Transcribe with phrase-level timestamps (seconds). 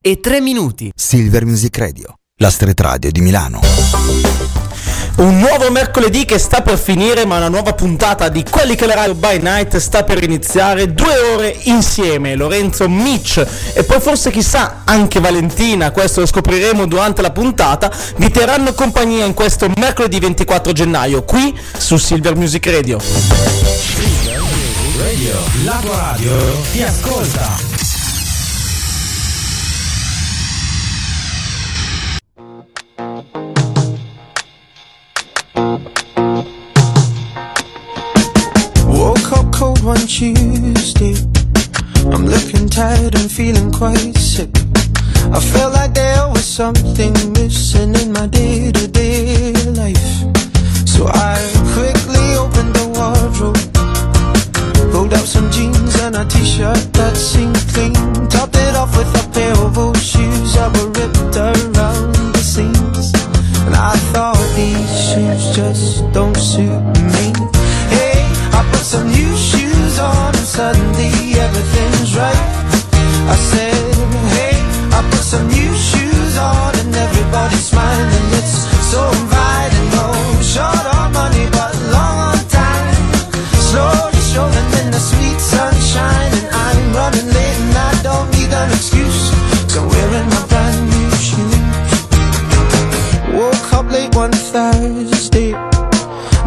[0.00, 0.92] e 3 minuti.
[0.94, 3.60] Silver Music Radio, la street radio di Milano.
[5.16, 8.94] Un nuovo mercoledì che sta per finire, ma una nuova puntata di Quelli che la
[8.94, 10.94] radio by night sta per iniziare.
[10.94, 17.20] Due ore insieme, Lorenzo, Mitch e poi forse chissà anche Valentina, questo lo scopriremo durante
[17.20, 23.00] la puntata, vi terranno compagnia in questo mercoledì 24 gennaio qui su Silver Music Radio.
[23.00, 26.32] Silver Music Radio, la tua radio
[26.70, 27.81] ti ascolta.
[39.82, 41.14] One Tuesday.
[42.06, 44.50] I'm looking tired and feeling quite sick.
[45.32, 49.96] I felt like there was something missing in my day to day life.
[50.86, 51.34] So I
[51.74, 53.58] quickly opened the wardrobe,
[54.92, 57.94] pulled out some jeans and a t shirt that seemed clean.
[58.28, 63.12] Topped it off with a pair of old shoes that were ripped around the seams.
[63.66, 67.01] And I thought these shoes just don't suit me.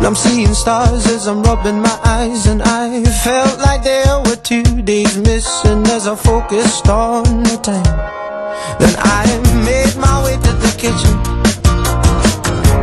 [0.05, 4.83] I'm seeing stars as I'm rubbing my eyes And I felt like there were two
[4.83, 7.97] days missing As I focused on the time.
[8.77, 9.25] Then I
[9.65, 11.15] made my way to the kitchen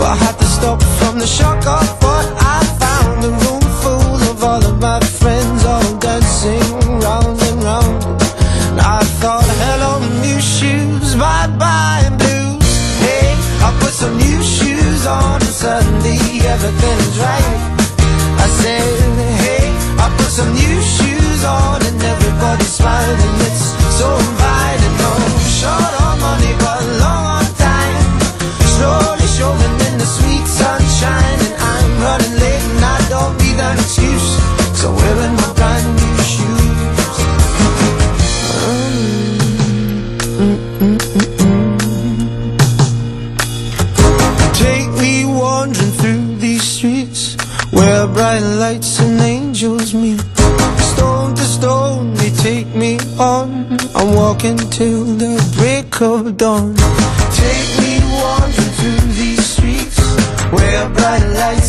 [0.00, 3.24] But I had to stop from the shock of what I found.
[3.24, 6.74] A room full of all of my friends All dancing
[7.06, 8.02] round and round.
[8.66, 12.70] And I thought, hello new shoes, bye bye and blues.
[12.98, 13.30] Hey,
[13.62, 17.01] I put some new shoes on and suddenly everything's
[54.02, 56.74] I'm walking till the break of dawn.
[57.38, 60.00] Take me wandering through these streets
[60.50, 61.61] where bright lights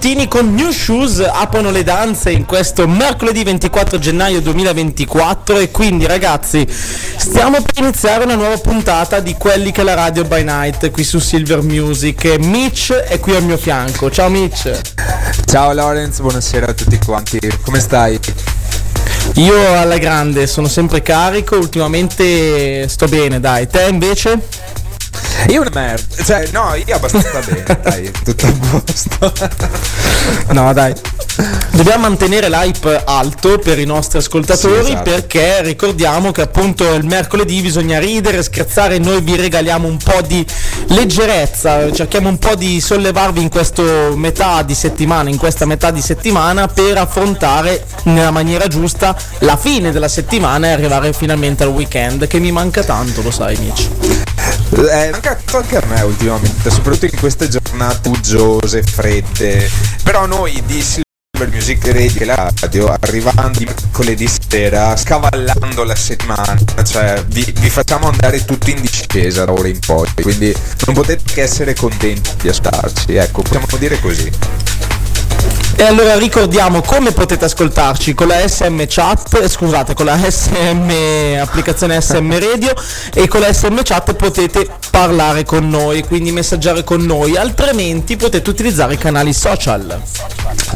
[0.00, 6.06] Nutini con New Shoes aprono le danze in questo mercoledì 24 gennaio 2024 e quindi
[6.06, 10.92] ragazzi stiamo per iniziare una nuova puntata di quelli che è la radio by night
[10.92, 14.08] qui su Silver Music Mitch è qui al mio fianco.
[14.08, 14.70] Ciao Mitch.
[15.46, 17.40] Ciao Lorenz, buonasera a tutti quanti.
[17.64, 18.20] Come stai?
[19.34, 23.66] Io alla grande sono sempre carico, ultimamente sto bene, dai.
[23.66, 24.40] Te invece?
[25.48, 26.22] Io una merda.
[26.24, 28.52] Cioè, no, io abbastanza bene, dai, tutto a
[28.82, 29.32] posto.
[30.52, 30.94] No, dai.
[31.70, 35.10] Dobbiamo mantenere l'hype alto per i nostri ascoltatori Sì, esatto.
[35.10, 40.44] perché ricordiamo che appunto il mercoledì bisogna ridere, scherzare, noi vi regaliamo un po' di
[40.88, 46.00] leggerezza, cerchiamo un po' di sollevarvi in questo metà di settimana, in questa metà di
[46.02, 52.26] settimana per affrontare nella maniera giusta la fine della settimana e arrivare finalmente al weekend
[52.26, 53.88] che mi manca tanto, lo sai Mitch.
[54.90, 59.70] Eh, manca anche a me ultimamente, soprattutto in queste giornate uggiose, fredde.
[60.02, 60.82] Però noi di
[61.38, 68.72] Silver Music Radio arrivando mercoledì sera, scavallando la settimana, cioè vi, vi facciamo andare tutti
[68.72, 70.08] in discesa da ora in poi.
[70.20, 70.52] Quindi
[70.86, 74.32] non potete che essere contenti di ascoltarci, ecco, possiamo dire così.
[75.80, 80.92] E allora ricordiamo come potete ascoltarci con la SM chat, eh, scusate, con la SM
[81.40, 82.74] applicazione SM Radio
[83.14, 88.50] e con la SM chat potete parlare con noi, quindi messaggiare con noi, altrimenti potete
[88.50, 90.02] utilizzare i canali social.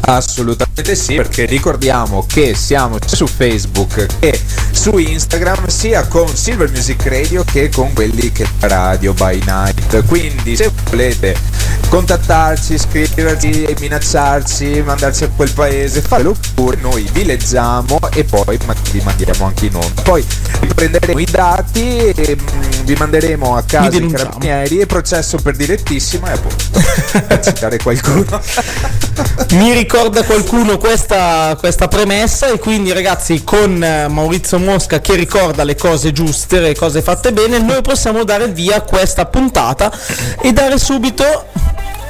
[0.05, 4.39] Assolutamente sì, perché ricordiamo che siamo sia su Facebook che
[4.71, 10.05] su Instagram, sia con Silver Music Radio che con quelli che Radio by Night.
[10.05, 11.35] Quindi se volete
[11.89, 18.59] contattarci, scriverci, minacciarci, mandarci a quel paese, fatelo pure, noi vi leggiamo e poi
[18.91, 20.01] vi mandiamo anche in onda.
[20.03, 20.23] Poi
[20.59, 26.29] riprenderemo i dati, e, mm, vi manderemo a casa i carabinieri e processo per direttissima
[26.29, 26.63] e appunto
[27.27, 28.39] per citare qualcuno.
[29.51, 35.63] Mi ricorda qualcuno questa, questa premessa e quindi ragazzi con eh, Maurizio Mosca che ricorda
[35.63, 39.91] le cose giuste, le cose fatte bene, noi possiamo dare via questa puntata
[40.39, 41.45] e dare subito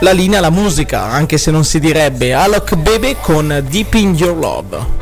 [0.04, 4.36] la linea alla musica, anche se non si direbbe Alok Baby con Deep in Your
[4.36, 5.02] Love.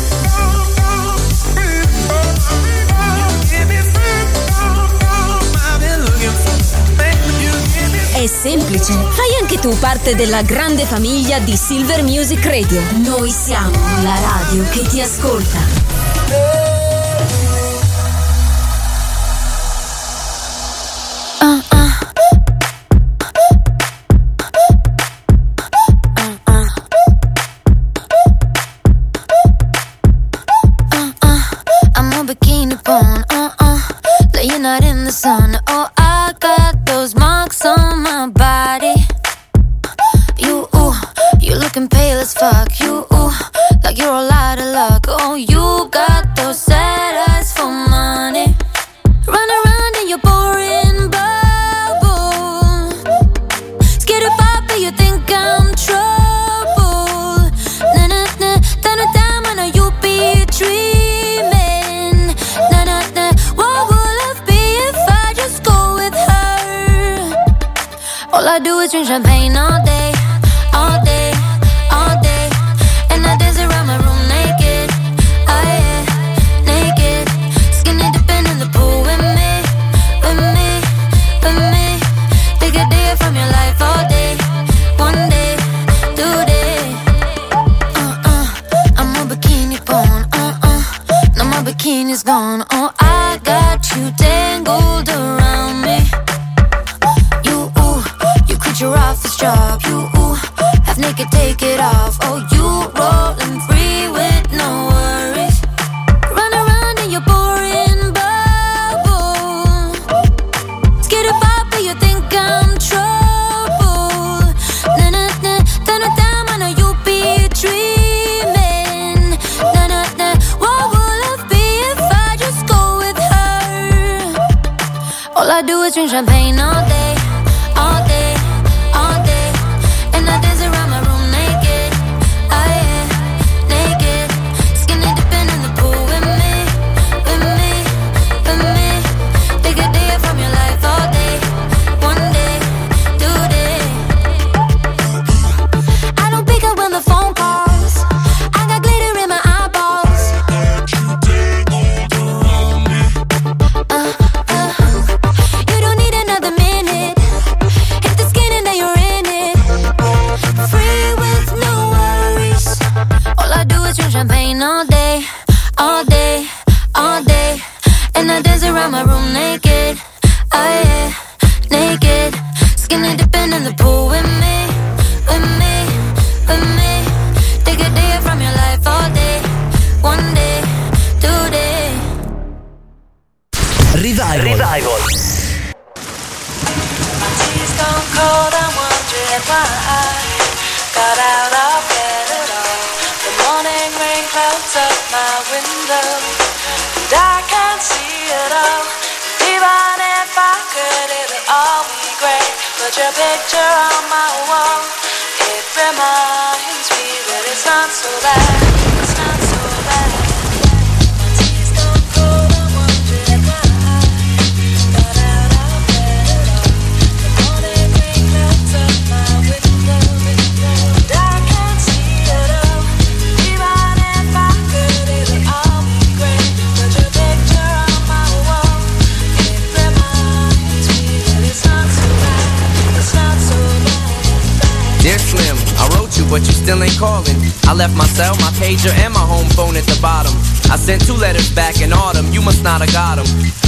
[8.21, 12.79] È semplice, fai anche tu parte della grande famiglia di Silver Music Radio.
[13.03, 13.71] Noi siamo
[14.03, 15.80] la radio che ti ascolta.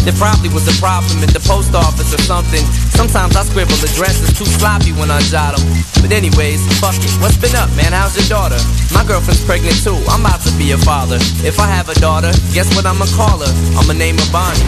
[0.03, 2.60] There probably was a problem at the post office or something.
[2.91, 5.63] Sometimes I scribble addresses too sloppy when I jot them.
[6.03, 7.07] But anyways, fuck it.
[7.24, 7.95] What's been up, man?
[7.95, 8.60] How's your daughter?
[8.91, 9.95] My girlfriend's pregnant too.
[10.12, 11.15] I'm about to be a father.
[11.48, 13.53] If I have a daughter, guess what I'ma call her?
[13.79, 14.60] I'ma name her Bonnie.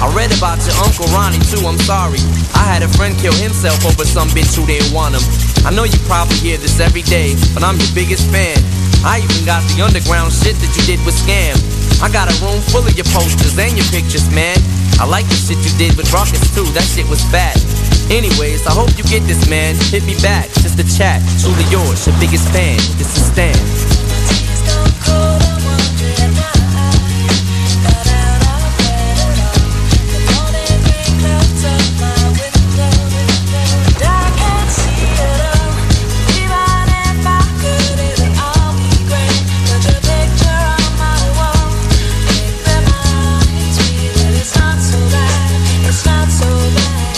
[0.00, 2.20] I read about your Uncle Ronnie too, I'm sorry.
[2.56, 5.24] I had a friend kill himself over some bitch who didn't want him.
[5.68, 8.56] I know you probably hear this every day, but I'm your biggest fan.
[9.04, 11.60] I even got the underground shit that you did with Scam.
[12.02, 14.56] I got a room full of your posters and your pictures, man.
[14.98, 17.58] I like the shit you did with Rockets too, that shit was bad.
[18.10, 19.74] Anyways, I hope you get this, man.
[19.90, 21.22] Hit me back, just a chat.
[21.40, 22.76] Truly yours, your biggest fan.
[22.98, 23.73] This is Stan.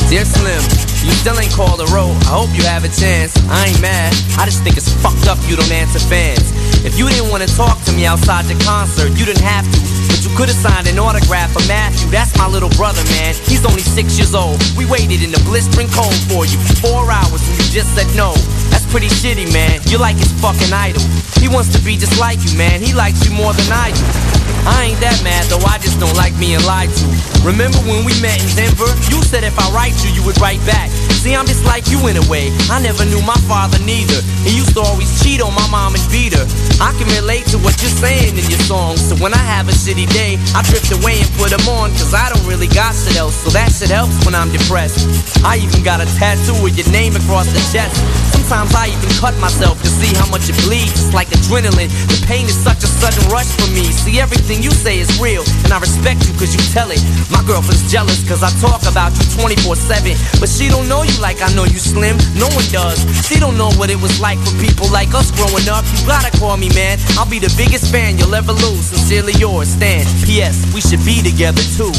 [0.07, 0.63] Dear Slim,
[1.03, 2.15] you still ain't called a road.
[2.31, 3.35] I hope you have a chance.
[3.51, 4.15] I ain't mad.
[4.39, 6.47] I just think it's fucked up you don't answer fans.
[6.87, 9.79] If you didn't want to talk to me outside the concert, you didn't have to.
[10.07, 12.07] But you could have signed an autograph for Matthew.
[12.15, 13.35] That's my little brother, man.
[13.51, 14.63] He's only six years old.
[14.79, 18.31] We waited in the blistering cold for you four hours and you just said no.
[18.71, 19.83] That's pretty shitty, man.
[19.91, 21.03] You're like his fucking idol.
[21.43, 22.79] He wants to be just like you, man.
[22.79, 24.36] He likes you more than I do.
[24.67, 27.07] I ain't that mad though, I just don't like being lied to.
[27.47, 28.91] Remember when we met in Denver?
[29.07, 30.91] You said if I write you, you would write back.
[31.23, 32.55] See, I'm just like you in a way.
[32.71, 34.19] I never knew my father neither.
[34.47, 36.47] He used to always cheat on my mom and beat her.
[36.79, 39.03] I can relate to what you're saying in your songs.
[39.03, 41.91] So when I have a shitty day, I drift away and put them on.
[41.99, 43.35] Cause I don't really got shit else.
[43.43, 45.03] So that shit helps when I'm depressed.
[45.43, 47.99] I even got a tattoo with your name across the chest.
[48.31, 50.95] Sometimes I even cut myself to see how much it bleeds.
[50.95, 51.91] It's like adrenaline.
[52.07, 53.91] The pain is such a sudden rush for me.
[53.91, 57.03] See, everything you say is real, and I respect you cause you tell it.
[57.35, 60.15] My girlfriend's jealous cause I talk about you 24 7.
[60.39, 62.17] But she don't know you like I know you slim.
[62.39, 63.01] No one does.
[63.27, 65.85] She don't know what it was like for people like us growing up.
[65.93, 66.99] You gotta call me, man.
[67.19, 68.87] I'll be the biggest fan you'll ever lose.
[68.87, 70.05] Sincerely yours, Stan.
[70.25, 70.73] P.S.
[70.73, 71.93] We should be together too.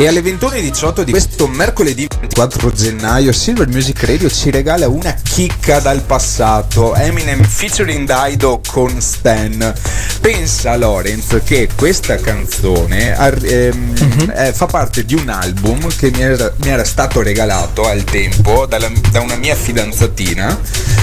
[0.00, 5.80] E alle 21.18 di questo mercoledì 24 gennaio Silver Music Radio ci regala una chicca
[5.80, 6.94] dal passato.
[6.94, 9.74] Eminem featuring Dido con Stan.
[10.20, 14.32] Pensa Lorenz che questa canzone ehm, Mhm.
[14.36, 18.66] eh, fa parte di un album che mi era, mi era stato regalato al tempo
[18.66, 20.56] dalla- da una mia fidanzatina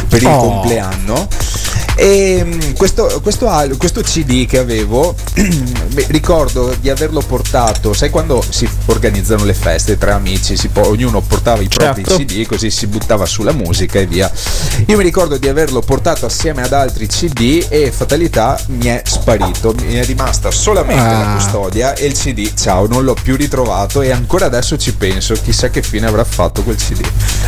[0.08, 0.40] per il Oh.
[0.40, 1.28] compleanno.
[1.98, 5.16] E mm, questo, questo, questo CD che avevo,
[6.08, 11.22] ricordo di averlo portato, sai quando si organizzano le feste tra amici, si po- ognuno
[11.22, 12.24] portava i propri Certo.
[12.24, 14.30] CD, così si buttava sulla musica e via.
[14.88, 19.74] Io mi ricordo di averlo portato assieme ad altri CD e fatalità mi è sparito,
[19.82, 21.34] mi è rimasta solamente la Ah.
[21.36, 25.70] custodia e il CD, ciao, non l'ho più ritrovato e ancora adesso ci penso, chissà
[25.70, 27.00] che fine avrà fatto quel CD.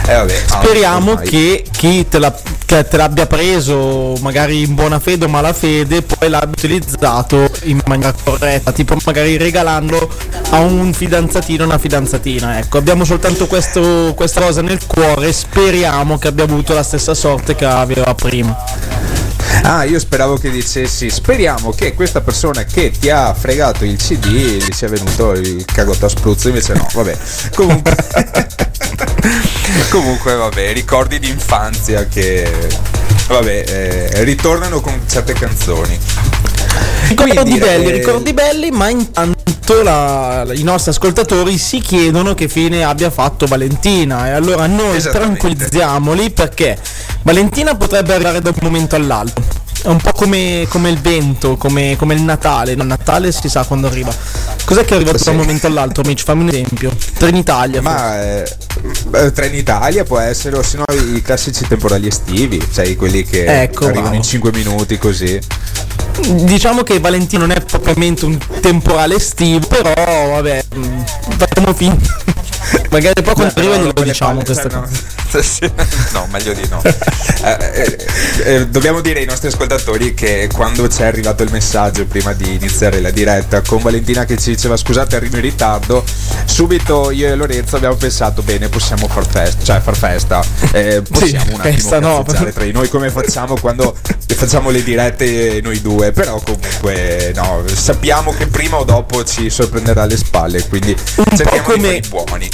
[0.05, 2.35] E vabbè, ah, Speriamo che chi te, la-
[2.65, 8.13] che te l'abbia preso magari in buona fede o malafede poi l'abbia utilizzato in maniera
[8.23, 10.09] corretta, tipo magari regalando
[10.51, 12.59] a un fidanzatino o una fidanzatina.
[12.59, 17.55] Ecco, abbiamo soltanto questo- questa cosa nel cuore, speriamo che abbia avuto la stessa sorte
[17.55, 18.55] che aveva prima.
[19.63, 24.27] Ah, io speravo che dicessi speriamo che questa persona che ti ha fregato il CD
[24.27, 27.17] gli sia venuto il cagotto a spruzzo, invece no, vabbè.
[27.55, 27.95] Comunque
[29.89, 32.49] Comunque vabbè, ricordi di infanzia che
[33.27, 35.97] vabbè, eh, ritornano con certe canzoni.
[37.07, 42.47] Ricordi Quindi, belli, eh, ricordi belli, ma intanto la- i nostri ascoltatori si chiedono che
[42.47, 46.77] fine abbia fatto Valentina e allora noi tranquillizziamoli perché
[47.21, 49.43] Valentina potrebbe arrivare da un momento all'altro.
[49.83, 52.71] È un po' come, come il vento, come, come il Natale.
[52.73, 54.13] Il Natale si sa quando arriva.
[54.65, 55.25] Cos'è che è arrivato Sì.
[55.25, 56.23] da un momento all'altro, Mitch?
[56.23, 56.91] Fammi un esempio.
[57.17, 57.81] Trenitalia.
[57.81, 58.55] Ma eh,
[59.13, 60.83] eh, Trenitalia può essere, o se no
[61.15, 64.15] i classici temporali estivi, sai quelli che Ecco, arrivano bravo.
[64.15, 65.39] in 5 minuti così.
[66.43, 69.93] Diciamo che Valentino non è propriamente un temporale estivo, però
[70.31, 71.03] vabbè, mh,
[71.37, 72.15] facciamo finta.
[72.91, 75.01] Magari poi quando arriva glielo diciamo questa cioè, cosa.
[75.31, 75.41] no.
[75.41, 75.71] Sì,
[76.13, 76.81] no, meglio di no.
[77.39, 78.07] Eh, eh,
[78.43, 82.55] eh, dobbiamo dire ai nostri ascoltatori che quando ci è arrivato il messaggio prima di
[82.55, 86.03] iniziare la diretta con Valentina che ci diceva scusate arrivo in ritardo,
[86.45, 91.53] subito io e Lorenzo abbiamo pensato bene possiamo far festa, cioè far festa, eh, possiamo
[91.53, 92.25] un attimo festa no.
[92.25, 93.95] tra di noi come facciamo quando
[94.37, 100.03] facciamo le dirette noi due, però comunque no, sappiamo che prima o dopo ci sorprenderà
[100.03, 100.95] alle spalle, quindi
[101.35, 102.49] cerchiamo di buoni.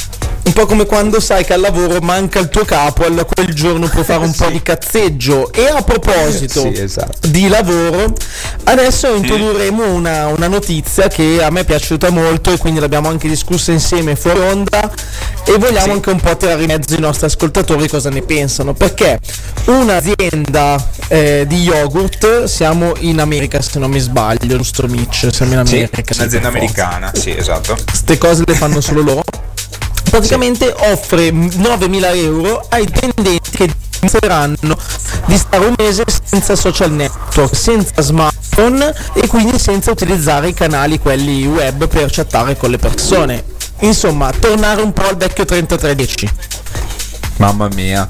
[0.46, 3.88] Un po' come quando sai che al lavoro manca il tuo capo, allora quel giorno
[3.88, 5.52] puoi fare un po' di cazzeggio.
[5.54, 7.28] E a proposito Sì, esatto.
[7.30, 8.14] di lavoro,
[8.66, 13.28] adesso introdurremo una, una notizia che a me è piaciuta molto e quindi l'abbiamo anche
[13.30, 14.92] discussa insieme fuori onda
[15.46, 15.90] e vogliamo Sì.
[15.92, 18.74] anche un po' tirare in mezzo i nostri ascoltatori cosa ne pensano.
[18.74, 19.20] Perché
[19.66, 25.30] un'azienda eh, di yogurt, siamo in America se non mi sbaglio, giusto Mitch?
[25.34, 26.14] Siamo in Sì, America.
[26.14, 27.78] sì, un'azienda forza americana, sì, esatto.
[27.86, 29.24] queste cose le fanno solo loro.
[30.14, 34.78] Praticamente offre 9.000 euro ai dipendenti che dimostreranno
[35.26, 41.00] di stare un mese senza social network, senza smartphone e quindi senza utilizzare i canali
[41.00, 43.44] quelli web per chattare con le persone.
[43.80, 46.30] Insomma, tornare un po' al vecchio 3310.
[47.38, 48.08] Mamma mia.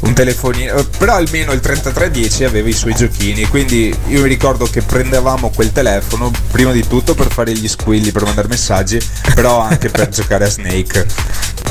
[0.00, 4.64] Un telefonino, eh, però almeno il 3310 aveva i suoi giochini, quindi io mi ricordo
[4.64, 8.98] che prendevamo quel telefono prima di tutto per fare gli squilli, per mandare messaggi,
[9.34, 11.06] però anche per giocare a Snake.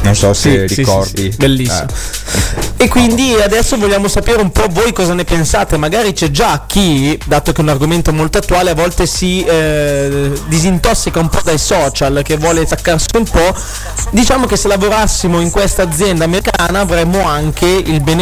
[0.03, 1.23] Non so se Sì, ricordi.
[1.23, 1.87] sì, sì, bellissimo.
[1.87, 2.83] Eh.
[2.83, 5.75] E quindi adesso vogliamo sapere un po' voi cosa ne pensate.
[5.75, 10.31] Magari c'è già chi, dato che è un argomento molto attuale, a volte si eh,
[10.47, 13.53] disintossica un po' dai social, che vuole staccarsi un po'.
[14.11, 18.18] Diciamo che se lavorassimo in questa azienda americana avremmo anche il beneficio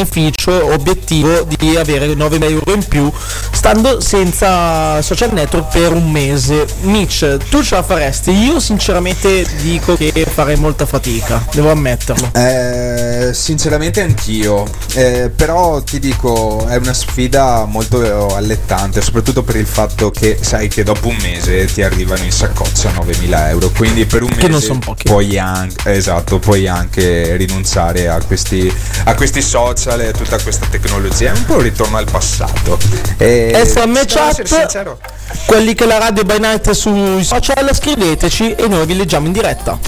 [0.71, 3.11] obiettivo di avere 9 euro in più
[3.51, 6.65] stando senza social network per un mese.
[6.81, 8.31] Mitch, tu ce la faresti?
[8.31, 12.31] Io sinceramente dico che farei molta fatica, devo ammetterlo.
[12.33, 19.67] Eh, sinceramente anch'io, Eh, però ti dico è una sfida molto allettante, soprattutto per il
[19.67, 24.23] fatto che sai che dopo un mese ti arrivano in saccoccia 9.000 euro, quindi per
[24.23, 28.71] un Che mese puoi anche, esatto, puoi anche rinunciare a questi,
[29.05, 32.77] a questi social e a tutta questa tecnologia, è un po' un ritorno al passato.
[33.17, 34.97] E, SM Chat,
[35.45, 39.79] quelli che la radio by night sui social, scriveteci e noi vi leggiamo in diretta.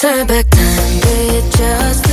[0.00, 2.09] Turn back time, we just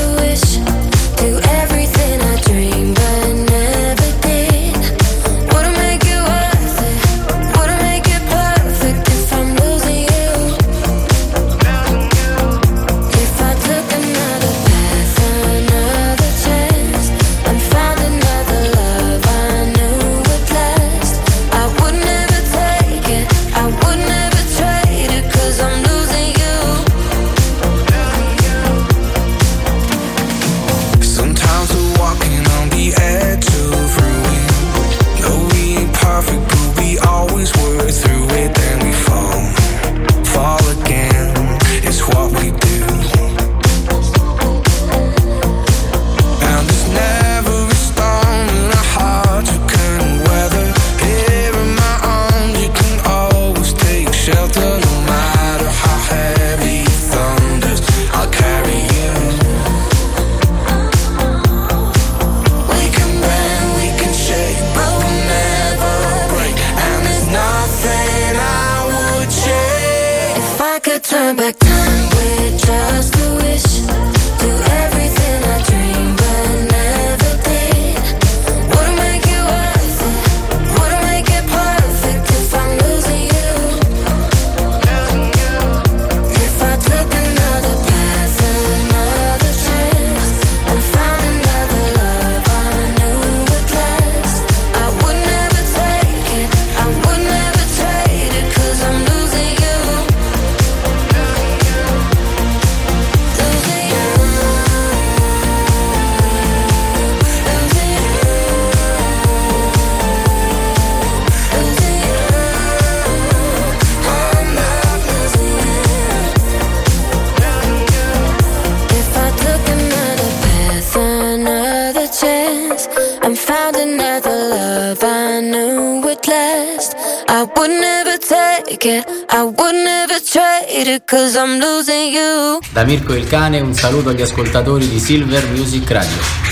[132.78, 136.47] Da Mirko il Cane un saluto agli ascoltatori di Silver Music Radio.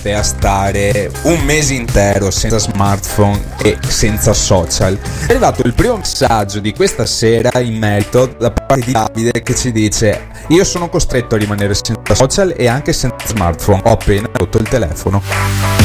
[0.00, 4.98] Riuscireste a stare un mese intero senza smartphone e senza social?
[4.98, 9.54] È arrivato il primo messaggio di questa sera in merito da parte di Davide che
[9.54, 14.28] ci dice io sono costretto a rimanere senza social e anche senza smartphone, ho appena
[14.32, 15.79] rotto il telefono.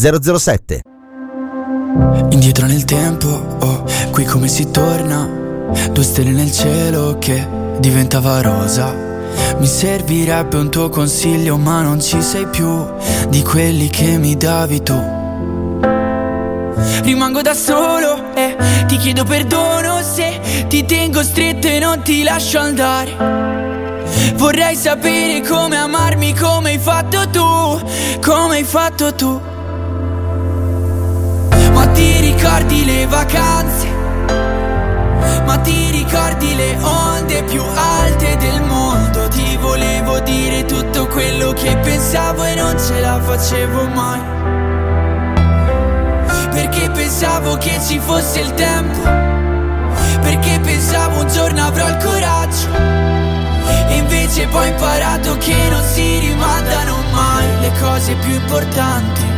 [0.00, 0.80] 007
[2.30, 5.28] Indietro nel tempo, oh, qui come si torna.
[5.92, 7.46] Due stelle nel cielo che
[7.78, 8.94] diventava rosa.
[9.58, 12.86] Mi servirebbe un tuo consiglio ma non ci sei più
[13.28, 14.98] Di quelli che mi davi tu.
[17.02, 22.58] Rimango da solo e ti chiedo perdono se ti tengo stretto e non ti lascio
[22.58, 23.14] andare.
[24.36, 29.49] Vorrei sapere come amarmi come hai fatto tu, come hai fatto tu
[32.40, 33.88] ricordi le vacanze?
[35.44, 39.28] Ma ti ricordi le onde più alte del mondo?
[39.28, 44.20] Ti volevo dire tutto quello che pensavo e non ce la facevo mai.
[46.50, 49.00] Perché pensavo che ci fosse il tempo.
[50.22, 52.68] Perché pensavo un giorno avrò il coraggio.
[53.96, 59.29] Invece poi ho imparato che non si rimandano mai le cose più importanti.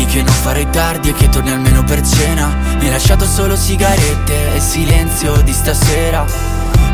[0.00, 2.46] Dimmi che non farei tardi e che torni almeno per cena.
[2.78, 6.24] Mi hai lasciato solo sigarette e silenzio di stasera.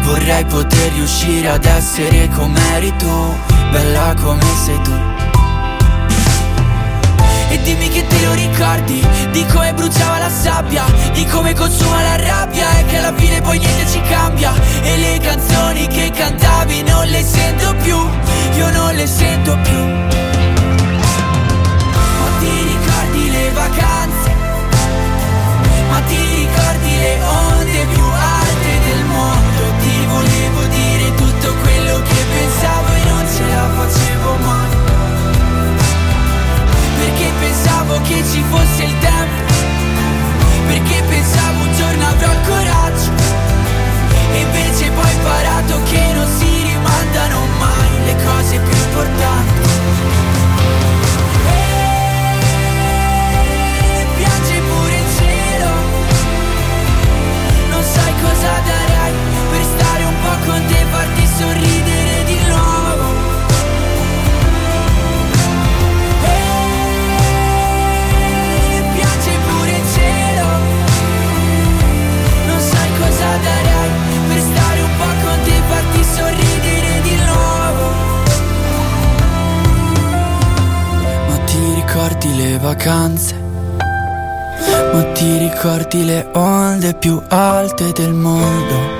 [0.00, 3.36] Vorrei poter riuscire ad essere come eri tu
[3.70, 4.92] Bella come sei tu.
[7.48, 12.16] E dimmi che te lo ricordi Di come bruciava la sabbia Di come consuma la
[12.16, 14.52] rabbia E che alla fine poi niente ci cambia.
[14.82, 17.96] E le canzoni che cantavi non le sento più
[18.56, 20.25] Io non le sento più
[23.56, 24.30] vacanze?
[25.88, 29.62] Ma ti ricordi le onde più alte del mondo?
[29.80, 34.74] Ti volevo dire tutto quello che pensavo e non ce la facevo mai.
[36.98, 39.54] Perché pensavo che ci fosse il tempo.
[40.66, 43.10] Perché pensavo un giorno avrò il coraggio.
[44.32, 50.35] E invece poi ho imparato che non si rimandano mai le cose più importanti.
[58.26, 59.12] Cosa darai
[59.50, 63.06] per stare un po' con te e farti sorridere di nuovo?
[68.74, 70.48] E piange pure in cielo.
[72.48, 73.90] Non sai cosa darai
[74.28, 77.84] per stare un po' con te e farti sorridere di nuovo?
[81.28, 83.45] Ma ti ricordi le vacanze?
[84.92, 88.95] Ma ti ricordi le onde più alte del mondo?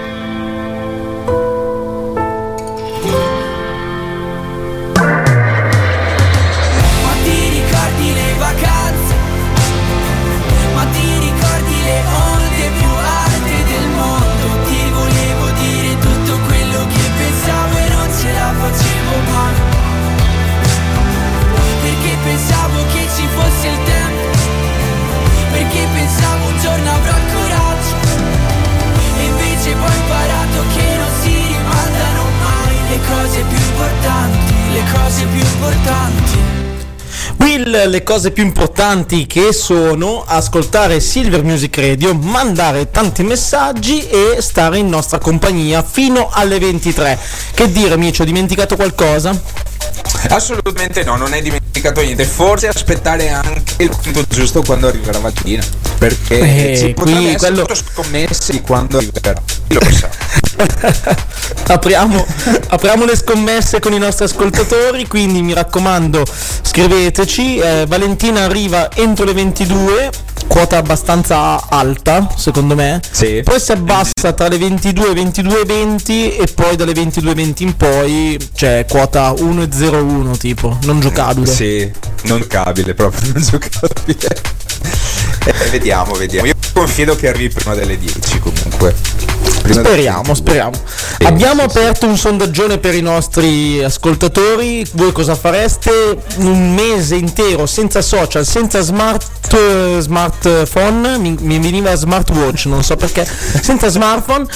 [37.67, 44.79] Le cose più importanti che sono ascoltare Silver Music Radio, mandare tanti messaggi e stare
[44.79, 47.19] in nostra compagnia fino alle 23.
[47.55, 49.66] Che dire, amici, ho dimenticato qualcosa?
[50.29, 52.25] Assolutamente no, non hai dimenticato niente.
[52.25, 55.63] Forse aspettare anche il punto giusto quando arriverà Valentina.
[55.99, 59.35] Perché Eh, ci potrebbe essere quello- scommesse quando arriverà.
[59.69, 60.09] Chi Lo sa.
[61.75, 62.25] apriamo,
[62.69, 66.25] apriamo le scommesse con i nostri ascoltatori, quindi mi raccomando
[66.63, 67.59] scriveteci.
[67.59, 70.11] Eh, Valentina arriva entro le 22,
[70.47, 73.01] quota abbastanza alta secondo me.
[73.11, 73.43] Sì.
[73.45, 77.35] Poi si abbassa tra le 22 e 22 e 20 e poi dalle 22 e
[77.35, 81.47] 20 in poi c'è quota 1,01 tipo, non giocabile.
[81.47, 81.91] Sì,
[82.23, 84.55] non giocabile, proprio non giocabile.
[85.47, 86.49] Eh, vediamo, vediamo.
[86.49, 88.97] Io confido che arrivi prima delle 10 comunque.
[89.47, 90.35] Speriamo, 22.
[90.35, 90.73] speriamo.
[91.19, 91.79] Sì, Abbiamo sì, sì.
[91.79, 94.87] aperto un sondaggione per i nostri ascoltatori.
[94.93, 96.19] Voi cosa fareste?
[96.37, 101.19] Un mese intero senza social, senza smart, eh, smartphone.
[101.19, 103.27] Mi, mi veniva smartwatch, non so perché.
[103.61, 104.47] Senza smartphone.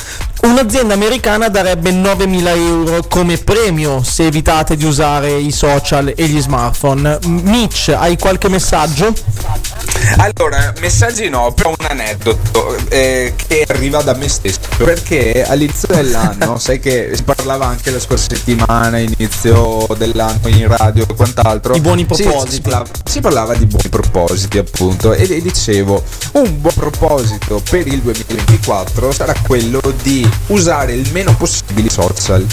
[0.43, 6.41] Un'azienda americana darebbe 9.000 euro come premio se evitate di usare i social e gli
[6.41, 7.19] smartphone.
[7.27, 9.13] Mitch, hai qualche messaggio?
[10.17, 14.61] Allora, messaggi no, però un aneddoto eh, che arriva da me stesso.
[14.79, 21.07] Perché all'inizio dell'anno, sai che si parlava anche la scorsa settimana, inizio dell'anno in radio
[21.07, 21.75] e quant'altro.
[21.75, 22.53] I buoni propositi.
[22.55, 25.13] Si, parlava, si parlava di buoni propositi, appunto.
[25.13, 31.35] E, e dicevo, un buon proposito per il 2024 sarà quello di usare il meno
[31.37, 32.47] possibile i social.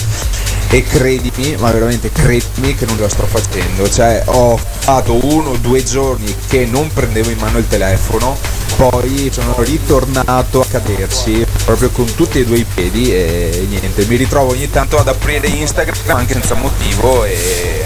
[0.70, 3.88] E credimi, ma veramente credimi che non lo sto facendo.
[3.88, 8.36] Cioè, ho fatto uno o due giorni che non prendevo in mano il telefono,
[8.76, 14.16] poi sono ritornato a caderci proprio con tutti e due i piedi e niente, mi
[14.16, 17.84] ritrovo ogni tanto ad aprire Instagram anche senza motivo e,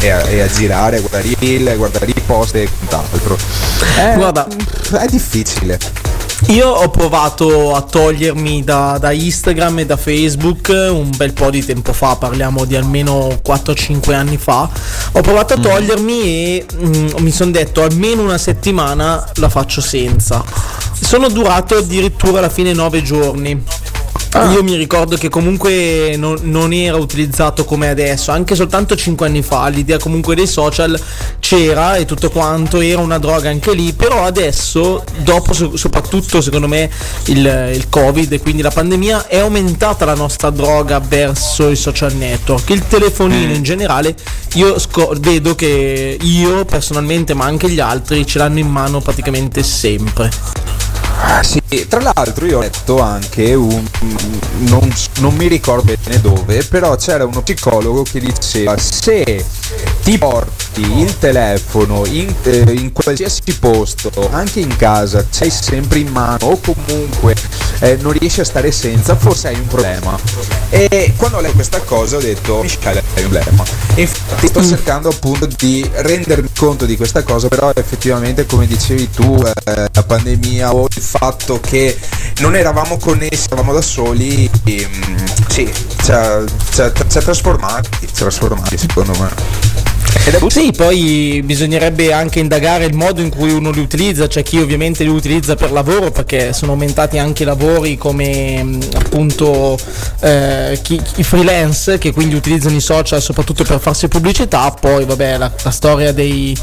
[0.00, 3.36] e a, e a girare, a guardare i reel, a guardare i post e quant'altro.
[3.98, 4.46] Eh, Guarda,
[5.00, 5.78] è difficile.
[6.48, 11.64] Io ho provato a togliermi da, da Instagram e da Facebook un bel po' di
[11.64, 14.68] tempo fa, parliamo di almeno 4-5 anni fa.
[15.12, 20.44] Ho provato a togliermi e mm, mi sono detto almeno una settimana la faccio senza.
[21.00, 23.64] Sono durato addirittura alla fine 9 giorni.
[24.34, 29.42] Io mi ricordo che comunque non, non era utilizzato come adesso, anche soltanto 5 anni
[29.42, 30.98] fa, l'idea comunque dei social
[31.38, 36.66] c'era e tutto quanto, era una droga anche lì, però adesso, dopo so- soprattutto secondo
[36.66, 36.90] me
[37.26, 42.14] il, il Covid e quindi la pandemia, è aumentata la nostra droga verso i social
[42.14, 42.70] network.
[42.70, 44.14] Il telefonino in generale,
[44.54, 49.62] io sco- vedo che io personalmente, ma anche gli altri, ce l'hanno in mano praticamente
[49.62, 50.30] sempre.
[51.42, 53.84] Sì, tra l'altro io ho letto anche un
[54.58, 59.44] non, non mi ricordo bene dove, però c'era uno psicologo che diceva se
[60.02, 66.08] ti porti il telefono in, eh, in qualsiasi posto, anche in casa, c'hai sempre in
[66.08, 67.34] mano o comunque
[67.80, 70.18] eh, non riesci a stare senza, forse hai un problema.
[70.70, 73.64] E quando ho letto questa cosa ho detto Michele hai un problema.
[73.94, 79.42] Infatti sto cercando appunto di rendermi conto di questa cosa, però effettivamente come dicevi tu,
[79.64, 81.98] eh, la pandemia o il fatto che
[82.38, 85.70] non eravamo connessi, eravamo da soli, ehm, sì,
[86.02, 86.44] ci ha,
[86.90, 89.71] trasformati, trasformati secondo me.
[90.48, 95.02] Sì, poi bisognerebbe anche indagare il modo in cui uno li utilizza, c'è chi ovviamente
[95.02, 99.76] li utilizza per lavoro perché sono aumentati anche i lavori come appunto
[100.20, 105.38] eh, chi- i freelance che quindi utilizzano i social soprattutto per farsi pubblicità, poi vabbè
[105.38, 106.56] la, la storia dei,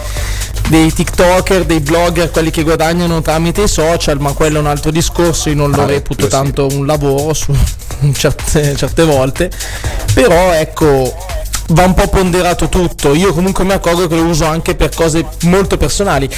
[0.69, 4.91] dei TikToker, dei blogger, quelli che guadagnano tramite i social, ma quello è un altro
[4.91, 6.35] discorso, io non lo Ah, reputo quello sì.
[6.53, 7.53] tanto un lavoro su
[8.13, 9.49] certe, certe volte,
[10.13, 11.13] però ecco
[11.69, 13.13] va un po' ponderato tutto.
[13.13, 16.29] Io comunque mi accorgo che lo uso anche per cose molto personali.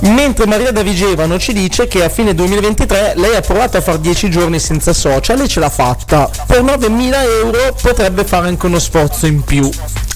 [0.00, 4.00] Mentre Maria da Vigevano ci dice che a fine 2023 lei ha provato a fare
[4.00, 6.30] 10 giorni senza social e ce l'ha fatta.
[6.46, 7.12] Per 9.000
[7.42, 9.68] euro potrebbe fare anche uno sforzo in più.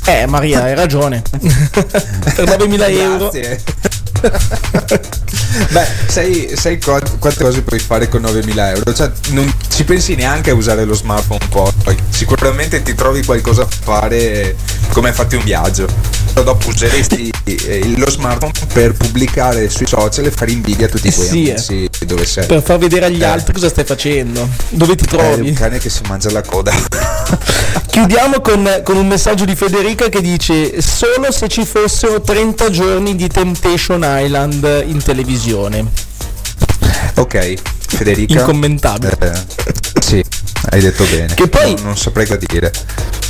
[0.04, 1.22] Eh Maria, hai ragione.
[1.30, 3.30] per 9.000 euro.
[5.70, 8.94] Beh, sai, sai quante cose puoi fare con 9.000 euro?
[8.94, 11.96] Cioè, non ci pensi neanche a usare lo smartphone poi.
[12.08, 14.56] Sicuramente ti trovi qualcosa a fare
[14.92, 15.86] come farti un viaggio.
[16.32, 21.08] Però dopo useresti eh, lo smartphone per pubblicare sui social e fare invidia a tutti
[21.08, 21.54] i tuoi Sì, eh.
[21.54, 22.46] amici dove sei.
[22.46, 23.26] Per far vedere agli Eh.
[23.26, 25.48] altri cosa stai facendo, dove ti Eh, trovi.
[25.48, 26.72] un cane che si mangia la coda.
[27.92, 33.14] Chiudiamo con, con un messaggio di Federica che dice solo se ci fossero 30 giorni
[33.14, 35.84] di Temptation Island in televisione.
[37.14, 37.54] ok,
[37.88, 38.40] Federica.
[38.40, 39.16] Incommentabile.
[39.20, 39.32] Eh,
[40.00, 40.22] sì,
[40.70, 41.34] hai detto bene.
[41.34, 42.72] Che poi- non, non saprei cosa dire.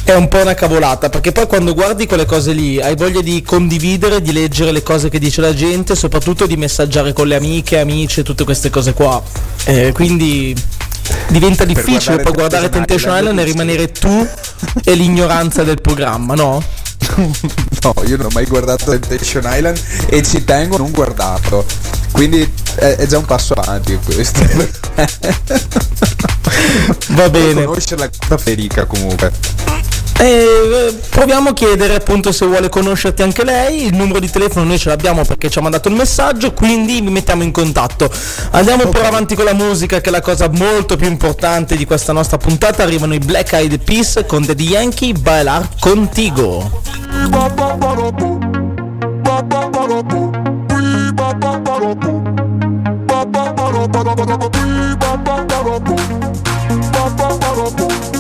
[0.05, 3.41] È un po' una cavolata, perché poi quando guardi quelle cose lì hai voglia di
[3.43, 7.79] condividere, di leggere le cose che dice la gente, soprattutto di messaggiare con le amiche,
[7.79, 9.23] amici e tutte queste cose qua.
[9.65, 10.55] Eh, quindi
[11.29, 14.27] diventa difficile poi guardare Temptation Island e rimanere tu
[14.85, 16.63] e l'ignoranza del programma, no?
[17.83, 21.67] No, io non ho mai guardato Temptation Island e ci tengo a non guardato.
[22.13, 24.41] Quindi è, è già un passo avanti questo.
[27.11, 27.65] Va bene.
[27.65, 29.33] Conoscere la carta Federica comunque.
[30.19, 33.87] Eh, proviamo a chiedere appunto se vuole conoscerti anche lei.
[33.87, 37.11] Il numero di telefono noi ce l'abbiamo perché ci ha mandato il messaggio, quindi vi
[37.11, 38.11] mettiamo in contatto.
[38.51, 42.13] Andiamo per avanti con la musica, che è la cosa molto più importante di questa
[42.13, 42.83] nostra puntata.
[42.83, 46.81] Arrivano i Black Eyed Peas con Daddy Yankee, Bailar Contigo.
[57.75, 58.09] Yo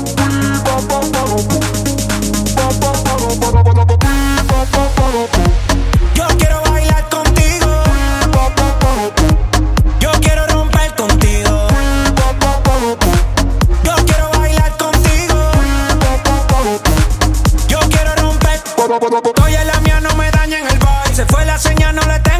[18.95, 21.15] en la mía, no me dañen el vibe.
[21.15, 22.32] Se fue la señal, no le tengo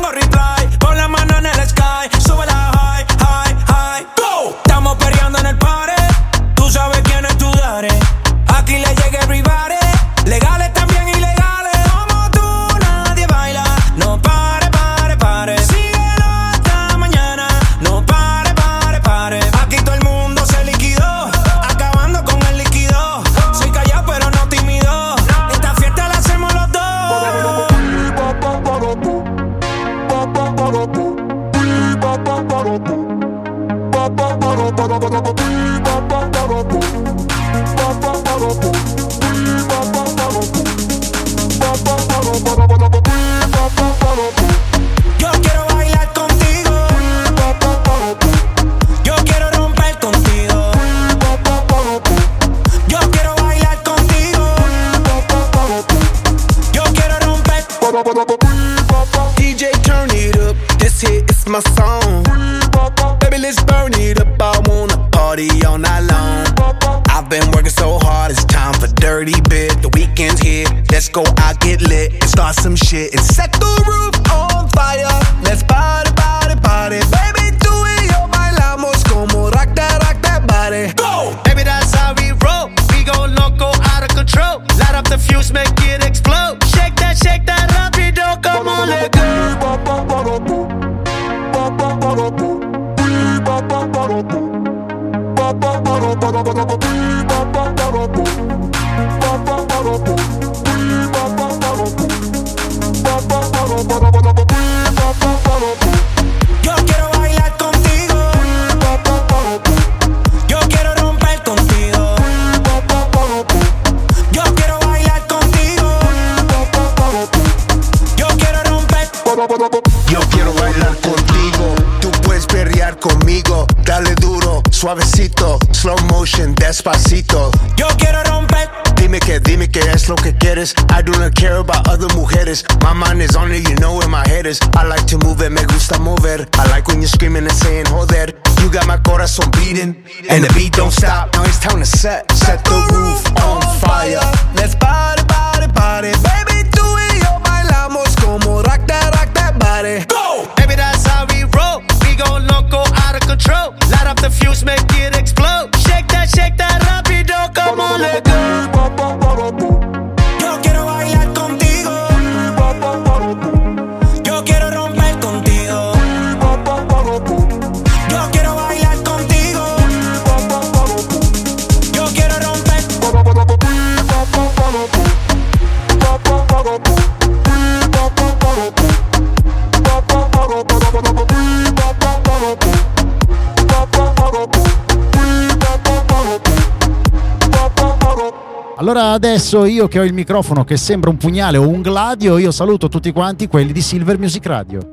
[189.53, 192.89] adesso io che ho il microfono che sembra un pugnale o un gladio, io saluto
[192.89, 194.92] tutti quanti quelli di Silver Music Radio.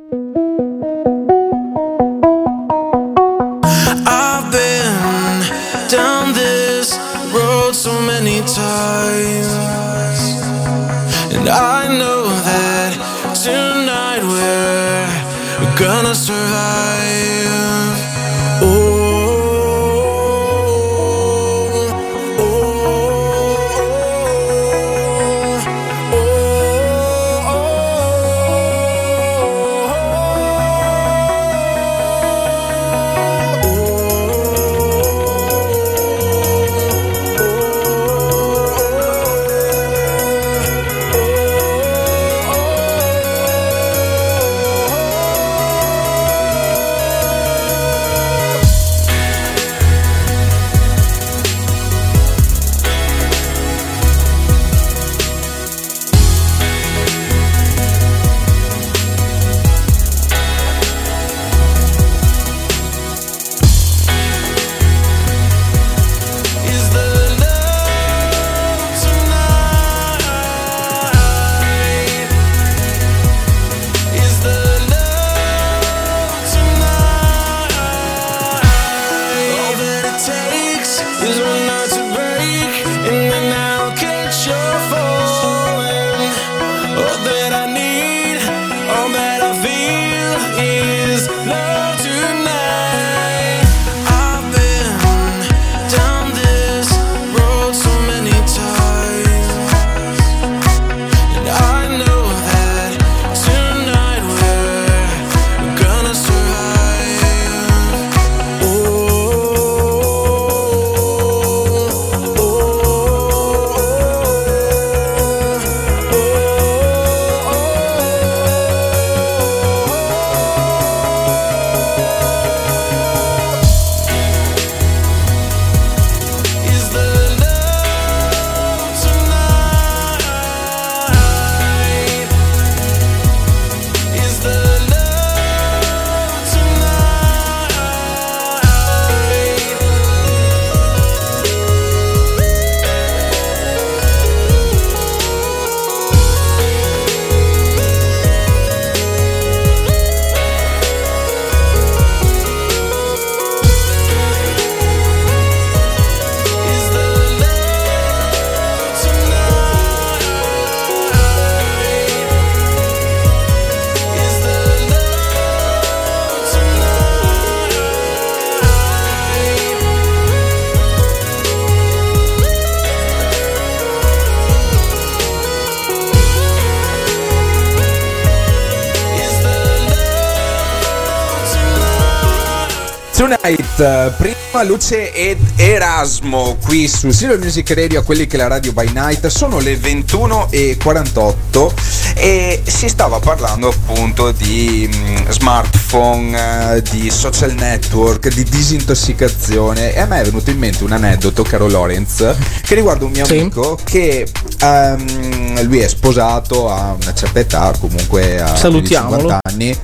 [184.60, 188.92] Prima Luce ed Erasmo qui su Silver Music Radio, a quelli che la radio by
[188.94, 191.72] night sono le 21.48
[192.16, 200.00] e si stava parlando appunto di mm, smartphone, eh, di social network, di disintossicazione e
[200.00, 203.78] a me è venuto in mente un aneddoto, caro Lorenz, che riguarda un mio amico
[203.84, 204.28] che
[204.62, 209.20] ehm, lui è sposato a una certa età, comunque a più di Salutiamolo.
[209.20, 209.78] 50 anni,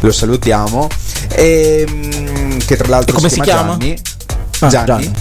[0.00, 0.88] lo salutiamo,
[1.34, 3.76] e, mm, che tra l'altro E come si chiama?
[3.76, 4.00] Gianni.
[4.68, 4.86] Gianni.
[4.86, 5.12] Gianni.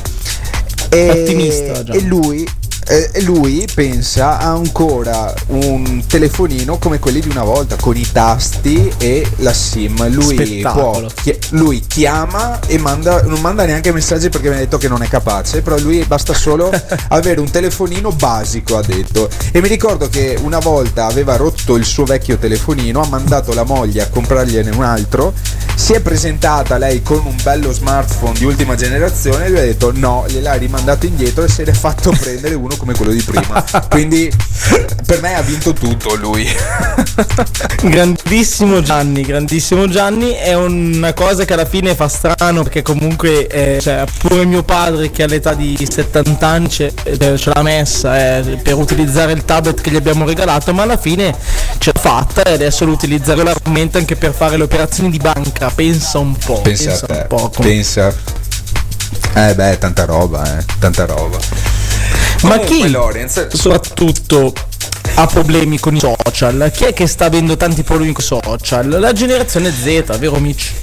[0.89, 1.97] E, Ottimista, Gianni.
[1.97, 2.47] e lui
[2.91, 9.25] eh, lui pensa ancora un telefonino come quelli di una volta con i tasti e
[9.37, 14.55] la sim lui può chi- lui chiama e manda non manda neanche messaggi perché mi
[14.55, 16.69] ha detto che non è capace però lui basta solo
[17.09, 21.85] avere un telefonino basico ha detto e mi ricordo che una volta aveva rotto il
[21.85, 25.33] suo vecchio telefonino ha mandato la moglie a comprargliene un altro
[25.81, 29.91] si è presentata lei con un bello smartphone di ultima generazione e lui ha detto
[29.91, 33.65] no, gliel'ha rimandato indietro e se ne è fatto prendere uno come quello di prima.
[33.89, 34.31] Quindi
[35.07, 36.47] per me ha vinto tutto lui.
[37.81, 43.81] Grandissimo Gianni, grandissimo Gianni, è una cosa che alla fine fa strano perché comunque eh,
[43.81, 48.59] cioè, pure mio padre che all'età di 70 anni ce, eh, ce l'ha messa eh,
[48.61, 51.35] per utilizzare il tablet che gli abbiamo regalato, ma alla fine
[51.79, 55.70] ce l'ha fatta e adesso lo utilizza regolarmente anche per fare le operazioni di banca,
[55.75, 56.61] pensa un po'.
[56.61, 58.13] Pensa a te, un po' come- pensa.
[59.33, 61.37] Eh beh, tanta roba, eh, tanta roba.
[62.43, 64.53] Ma Comunque, chi Lorenz, soprattutto
[65.15, 66.71] ha problemi con i social?
[66.73, 68.87] Chi è che sta avendo tanti problemi con i social?
[68.99, 70.73] La generazione Z, vero amici?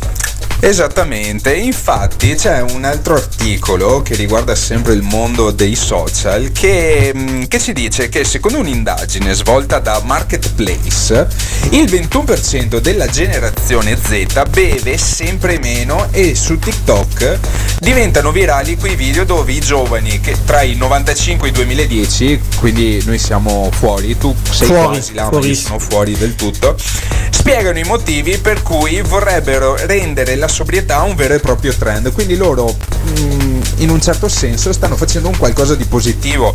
[0.61, 7.45] Esattamente, infatti c'è un altro articolo che riguarda sempre il mondo dei social che, mm,
[7.45, 11.29] che ci dice che secondo un'indagine svolta da Marketplace
[11.71, 17.39] il 21% della generazione Z beve sempre meno e su TikTok
[17.79, 23.01] diventano virali quei video dove i giovani che tra i 95 e i 2010, quindi
[23.05, 25.79] noi siamo fuori, tu sei Fuori, quasi là, fuorissimo.
[25.79, 26.77] sono fuori del tutto,
[27.31, 32.13] spiegano i motivi per cui vorrebbero rendere la sobrietà un vero e proprio trend.
[32.13, 32.75] Quindi loro,
[33.21, 36.53] mm, in un certo senso, stanno facendo un qualcosa di positivo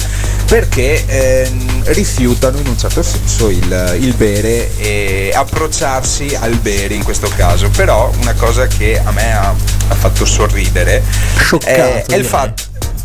[0.48, 7.04] perché ehm, rifiutano in un certo senso il, il bere e approcciarsi al bere in
[7.04, 7.70] questo caso.
[7.70, 9.50] Però una cosa che a me ha,
[9.88, 11.02] ha fatto sorridere
[11.38, 12.64] Scioccato, è, è il fatto.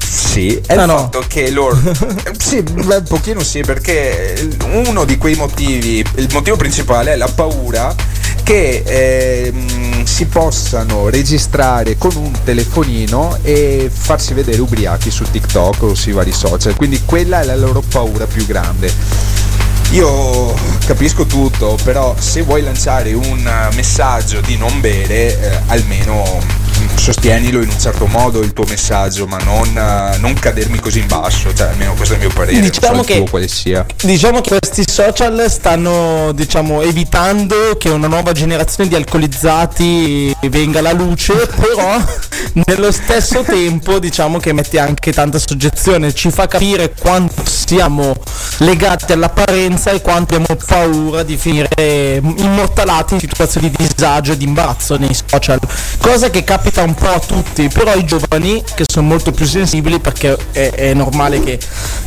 [0.09, 0.97] Sì, è Ah, il no.
[0.99, 1.78] fatto che loro.
[2.39, 7.28] sì, beh, un pochino sì, perché uno di quei motivi, il motivo principale è la
[7.28, 7.95] paura
[8.49, 15.94] che ehm, si possano registrare con un telefonino e farsi vedere ubriachi su TikTok o
[15.94, 16.74] sui vari social.
[16.74, 18.90] Quindi quella è la loro paura più grande.
[19.90, 20.55] Io
[20.86, 26.40] capisco tutto, però se vuoi lanciare un eh, messaggio di non bere, eh, almeno
[26.99, 31.07] sostienilo in un certo modo il tuo messaggio, ma non, eh, non cadermi così in
[31.07, 33.38] basso, cioè almeno questo è il mio parere, Diciamo so che- tuo.
[34.03, 40.92] Diciamo che questi social stanno diciamo, evitando che una nuova generazione di alcolizzati venga alla
[40.92, 42.03] luce, però
[42.66, 48.14] nello stesso tempo diciamo che mette anche tanta soggezione, ci fa capire quanto siamo
[48.59, 54.44] legati all'apparenza e quanto abbiamo paura di finire immortalati in situazioni di disagio e di
[54.44, 55.59] imbarazzo nei social,
[55.99, 59.99] cosa che capita un po' a tutti, però i giovani che sono molto più sensibili
[59.99, 61.59] perché è, è normale che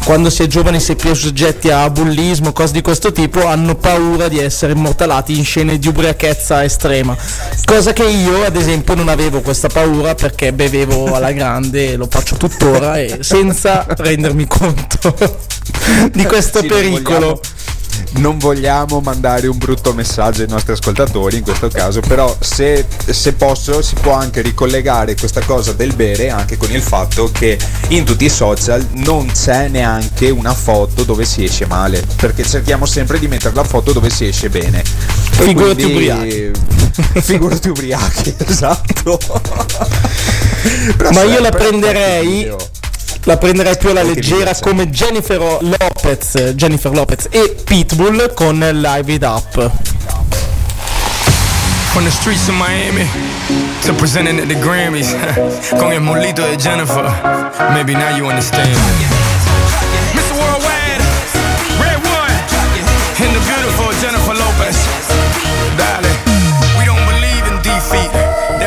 [0.03, 3.75] quando si è giovani si è più soggetti a bullismo, cose di questo tipo, hanno
[3.75, 7.15] paura di essere immortalati in scene di ubriachezza estrema,
[7.65, 12.07] cosa che io ad esempio non avevo questa paura perché bevevo alla grande e lo
[12.09, 15.39] faccio tuttora e senza rendermi conto
[16.11, 17.39] di questo Sì, pericolo.
[18.13, 23.33] Non vogliamo mandare un brutto messaggio ai nostri ascoltatori in questo caso, però se, se
[23.33, 27.57] posso si può anche ricollegare questa cosa del bere anche con il fatto che
[27.89, 32.85] in tutti i social non c'è neanche una foto dove si esce male, perché cerchiamo
[32.85, 34.83] sempre di mettere la foto dove si esce bene.
[34.83, 36.51] Figurati quindi- ubriachi.
[37.21, 39.19] Figurati ubriachi, esatto.
[41.13, 42.51] Ma io la prenderei
[43.25, 49.23] la prenderei più alla leggera come Jennifer Lopez, Jennifer Lopez e Pitbull con Live It
[49.23, 49.71] Up.
[51.91, 53.05] From the streets of Miami
[53.83, 55.13] to presenting at the Grammys
[55.77, 57.03] con el mulito de Jennifer.
[57.73, 58.69] Maybe now you understand.
[60.13, 60.33] Mr.
[60.33, 61.01] Worldwide,
[61.79, 62.31] Red One,
[63.19, 64.77] and the beautiful Jennifer Lopez.
[65.77, 66.20] Darling,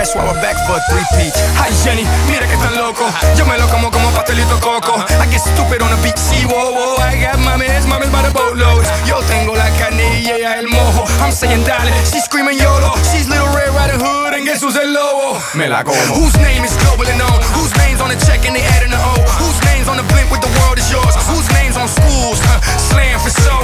[0.05, 1.33] That's why we're back for a three-peat.
[1.57, 3.09] Hi Jenny, mira que tan loco.
[3.41, 5.01] Yo me lo como como pastelito coco.
[5.01, 5.25] Uh-huh.
[5.25, 7.01] I get stupid on a beat, see, whoa, whoa.
[7.01, 8.85] I got mames, mames by the boatloads.
[9.09, 11.09] Yo tengo la canilla, y el mojo.
[11.25, 12.93] I'm saying dale, she's screaming YOLO.
[13.17, 15.41] She's little Red Riding Hood and guess who's el lobo?
[15.57, 15.97] Me la como.
[16.13, 17.41] Whose name is global and known?
[17.57, 19.17] Whose name's on the check and they adding the O?
[19.41, 21.13] Whose Hands on the blimp with the world is yours.
[21.29, 22.41] Whose names on schools?
[22.41, 22.57] Huh,
[22.89, 23.61] slam for show.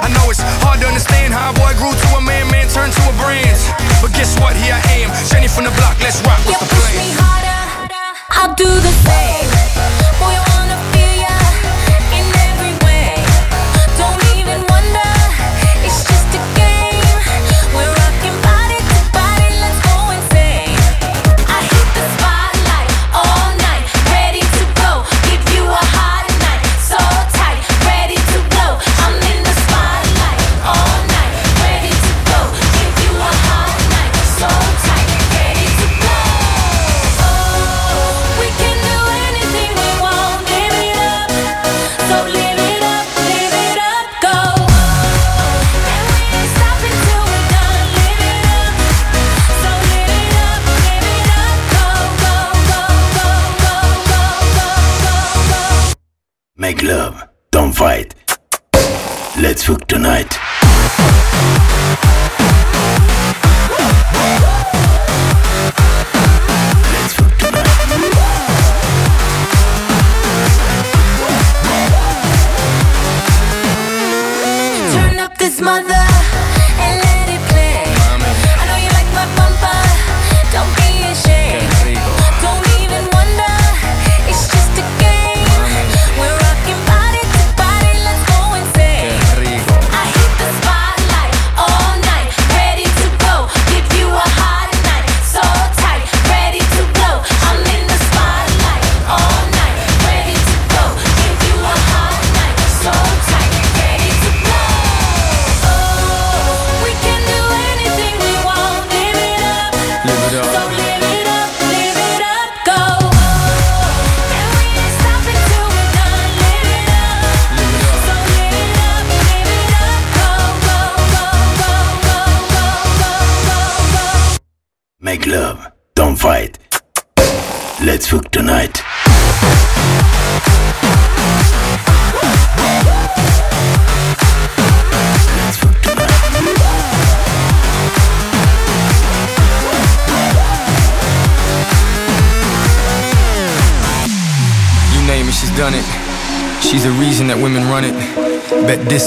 [0.00, 2.94] I know it's hard to understand how a boy grew to a man, man turned
[2.94, 3.52] to a brand.
[4.00, 4.56] But guess what?
[4.56, 6.00] Here I am, Jenny from the block.
[6.00, 6.40] Let's rock.
[6.48, 6.88] What's you the plan?
[6.88, 7.60] push me harder,
[8.32, 9.48] I'll do the same.
[10.16, 11.07] Boy, I wanna feel.
[59.58, 61.77] Let's Hook Tonight.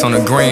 [0.04, 0.51] on the green.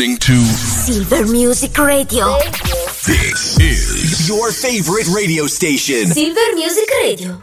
[0.00, 2.38] listening to Silver Music Radio.
[3.04, 7.42] This is your favorite radio station, Silver Music Radio.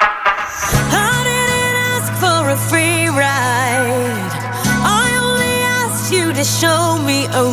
[0.00, 4.32] I didn't ask for a free ride,
[4.88, 5.54] I only
[5.84, 7.44] asked you to show me a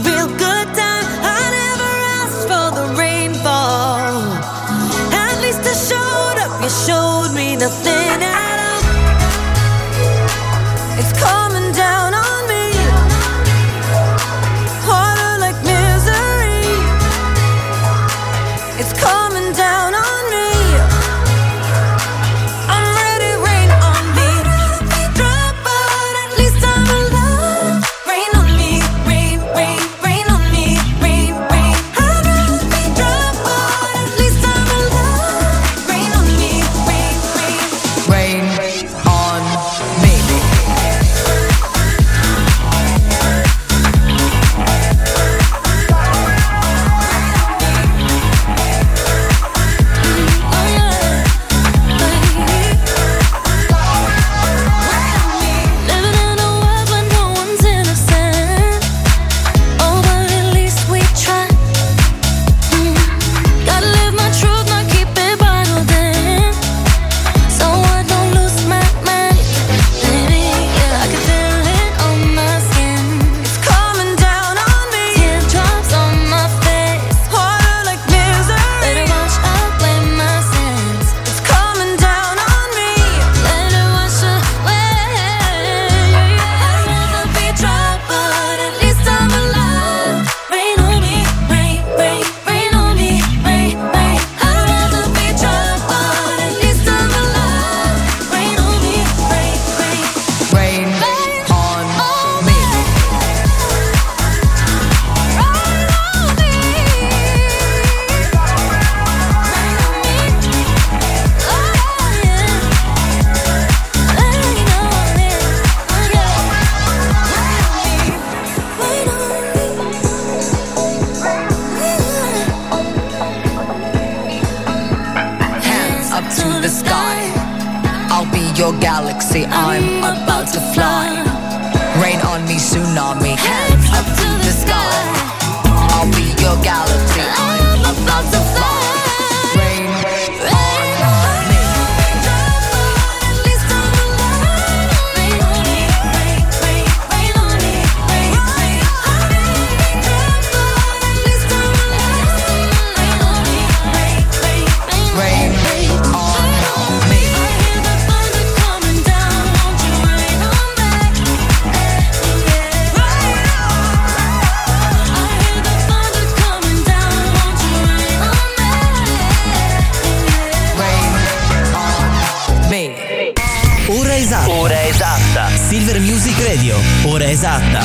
[177.35, 177.83] esatta.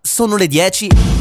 [0.00, 1.19] Sono le 10.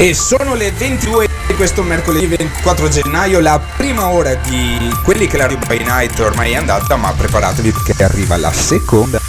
[0.00, 5.36] E sono le 22 di questo mercoledì 24 gennaio, la prima ora di quelli che
[5.36, 9.20] la Radio by Night ormai è andata, ma preparatevi perché arriva la seconda.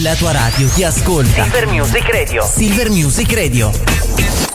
[0.00, 1.42] La tua radio ti ascolta.
[1.42, 2.46] Silver Music Radio.
[2.46, 4.45] Silver Music Radio.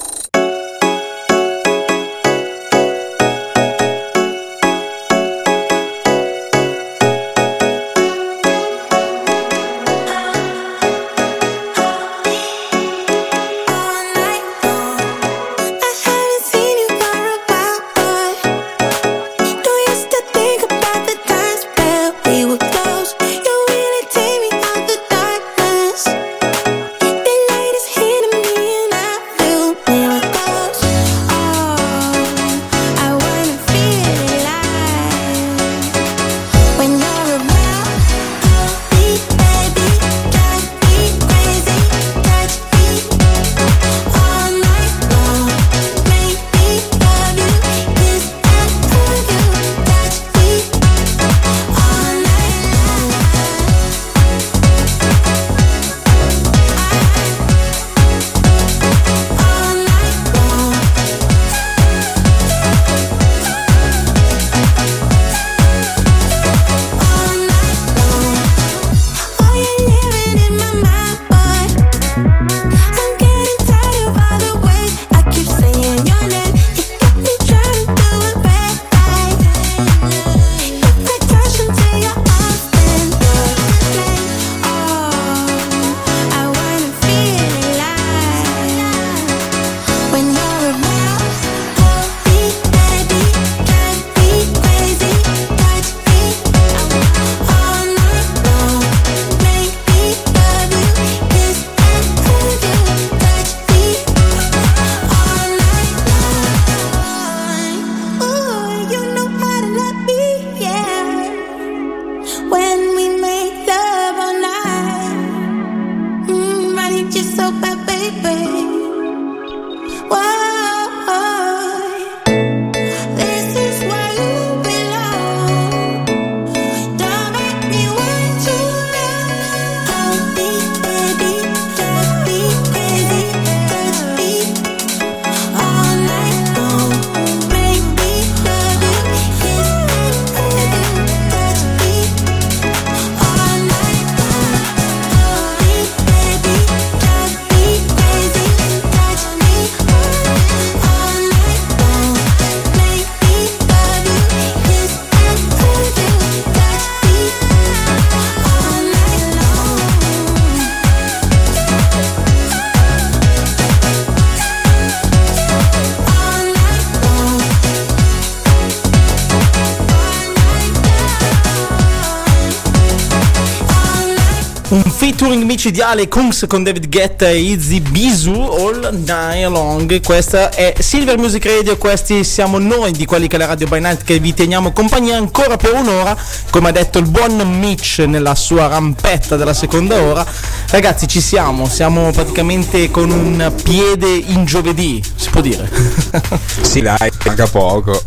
[175.51, 180.01] Micidiale Kungs con David Guetta e Izzy Bisu all night long.
[180.01, 183.81] Questa è Silver Music Radio, questi siamo noi di quelli che è la Radio by
[183.81, 186.15] Night che vi teniamo compagnia ancora per un'ora,
[186.51, 190.25] come ha detto il buon Mitch nella sua rampetta della seconda ora.
[190.69, 195.69] Ragazzi, ci siamo, siamo praticamente con un piede in giovedì, si può dire.
[196.61, 198.01] Sì, dai, manca poco.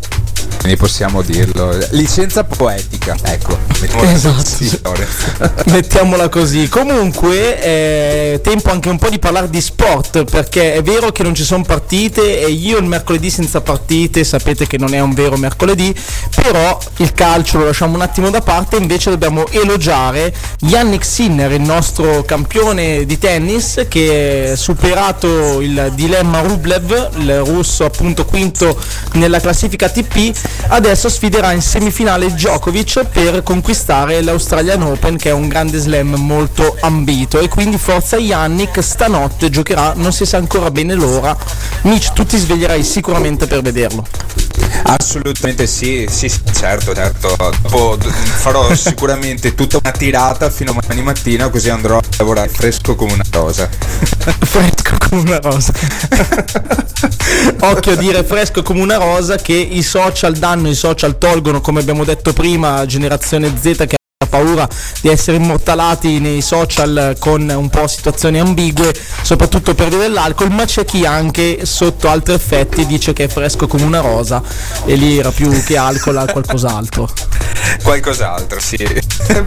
[0.65, 1.77] Quindi possiamo dirlo.
[1.91, 3.55] Licenza poetica, ecco.
[3.79, 4.93] mettiamola Esatto.
[5.69, 6.67] Mettiamola così.
[6.69, 11.35] Comunque, è tempo anche un po' di parlare di sport, perché è vero che non
[11.35, 15.37] ci sono partite e io il mercoledì senza partite, sapete che non è un vero
[15.37, 15.95] mercoledì,
[16.33, 21.61] però il calcio lo lasciamo un attimo da parte, invece dobbiamo elogiare Yannick Sinner, il
[21.61, 28.75] nostro campione di tennis, che ha superato il dilemma Rublev, il russo appunto quinto
[29.13, 35.47] nella classifica ATP, adesso sfiderà in semifinale Djokovic per conquistare l'Australian Open che è un
[35.47, 40.93] grande slam molto ambito e quindi forza Yannick stanotte giocherà, non si sa ancora bene
[40.93, 41.35] l'ora.
[41.81, 44.05] Mitch, tu ti sveglierai sicuramente per vederlo.
[44.83, 47.35] Assolutamente sì, sì, certo, certo.
[47.37, 52.95] Dopo farò sicuramente tutta una tirata fino a domani mattina così andrò a lavorare fresco
[52.95, 53.69] come una rosa.
[54.39, 55.73] fresco come una rosa.
[57.59, 61.79] Occhio a dire fresco come una rosa che i social danno, i social tolgono, come
[61.79, 64.69] abbiamo detto prima, generazione Z che ha paura
[65.01, 68.93] di essere immortalati nei social con un po' situazioni ambigue,
[69.23, 73.65] soprattutto per via dell'alcol, ma c'è chi anche sotto altri effetti dice che è fresco
[73.65, 74.43] come una rosa
[74.85, 77.09] e lì era più che alcol a qualcos'altro.
[77.81, 78.77] Qualcos'altro, sì.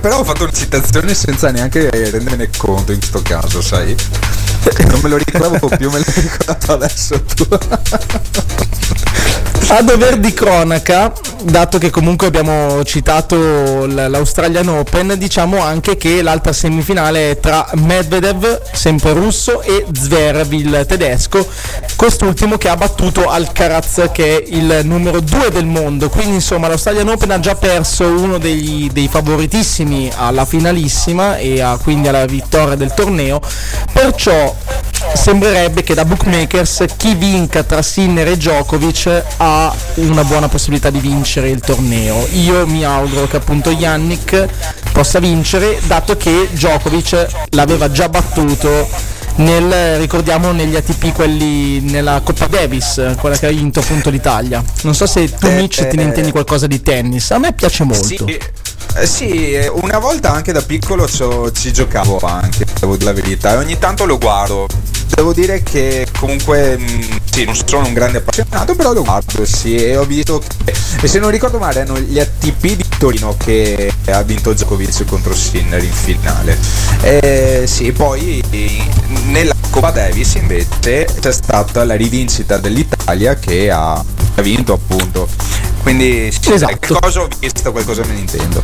[0.00, 3.94] Però ho fatto una citazione senza neanche rendermene conto in questo caso, sai?
[4.88, 7.46] Non me lo ricordavo più, me l'hai ricordato adesso tu.
[9.70, 16.54] A dover di cronaca, dato che comunque abbiamo citato l'Australian Open, diciamo anche che l'altra
[16.54, 21.46] semifinale è tra Medvedev, sempre russo, e Zverev, il tedesco,
[21.96, 26.08] quest'ultimo che ha battuto Alcaraz, che è il numero 2 del mondo.
[26.08, 31.78] Quindi insomma l'Australian Open ha già perso uno degli- dei favoritissimi alla finalissima e a-
[31.80, 33.40] quindi alla vittoria del torneo.
[33.92, 34.56] Perciò
[35.14, 39.47] sembrerebbe che da bookmakers chi vinca tra Sinner e Djokovic ha
[39.94, 42.26] una buona possibilità di vincere il torneo.
[42.32, 44.46] Io mi auguro che appunto Yannick
[44.92, 48.88] possa vincere, dato che Djokovic l'aveva già battuto
[49.36, 54.62] nel, ricordiamo negli ATP quelli nella Coppa Davis, quella che ha vinto appunto l'Italia.
[54.82, 58.26] Non so se tu Mitch te ne intendi qualcosa di tennis, a me piace molto.
[58.26, 58.38] Sì,
[58.96, 61.08] eh, sì, eh, una volta anche da piccolo
[61.52, 64.66] ci giocavo anche, devo dire la verità, e ogni tanto lo guardo.
[65.14, 69.74] Devo dire che comunque mh, sì, non sono un grande appassionato, però lo guardo, sì,
[69.74, 73.92] e ho visto che e se non ricordo male erano gli ATP di Torino che
[74.06, 76.58] ha vinto Djokovic contro Sinner in finale.
[77.02, 78.42] Eh, sì, poi
[79.26, 84.04] nella Coppa Davis invece c'è stata la rivincita dell'Italia che ha
[84.42, 85.28] vinto appunto.
[85.88, 86.76] Quindi sì, Esatto.
[86.86, 88.60] qualcosa ho visto, qualcosa me ne intendo.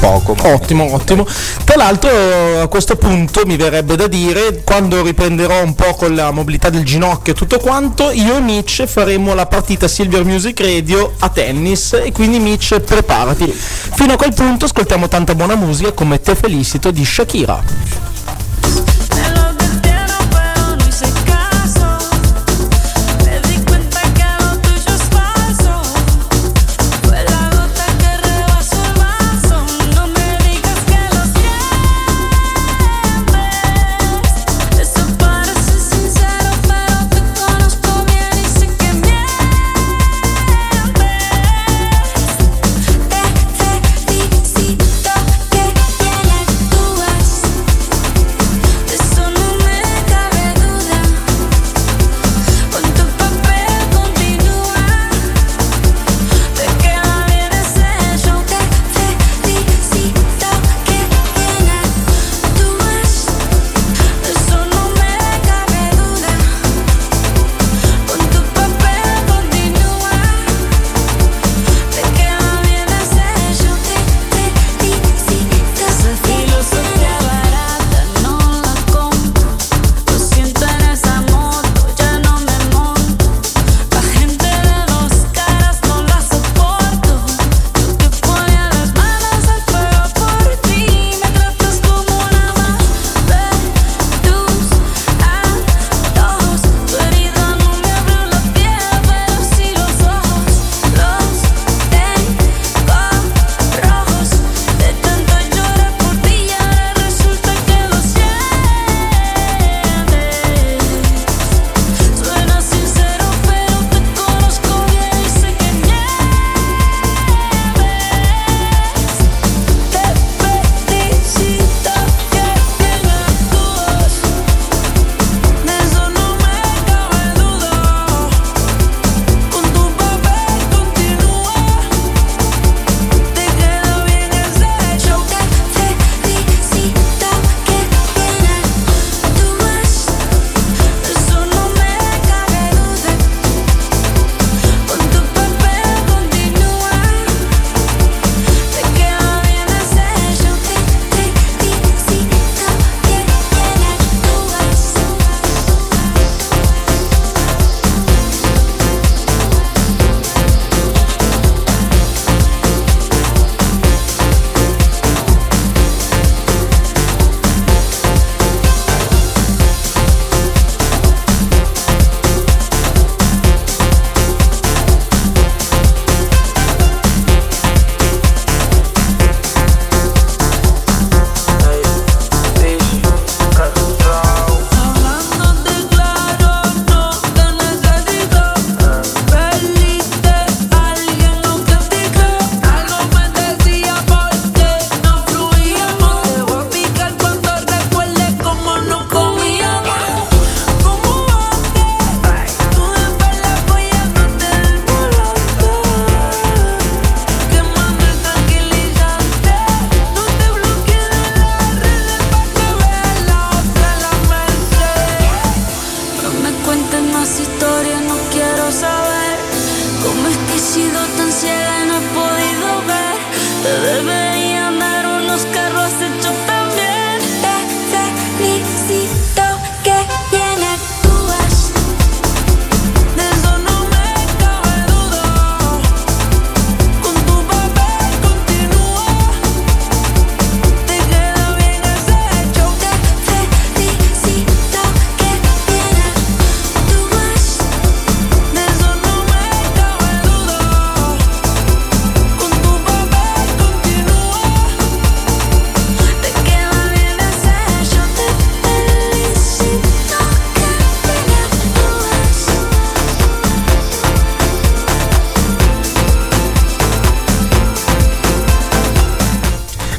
[0.00, 1.26] Poco, ma Ottimo, ottimo.
[1.64, 6.30] Tra l'altro a questo punto mi verrebbe da dire, quando riprenderò un po' con la
[6.30, 11.12] mobilità del ginocchio e tutto quanto, io e Mitch faremo la partita Silver Music Radio
[11.18, 13.52] a tennis e quindi Mitch preparati.
[13.52, 17.62] Fino a quel punto ascoltiamo tanta buona musica come Te Felicito di Shakira.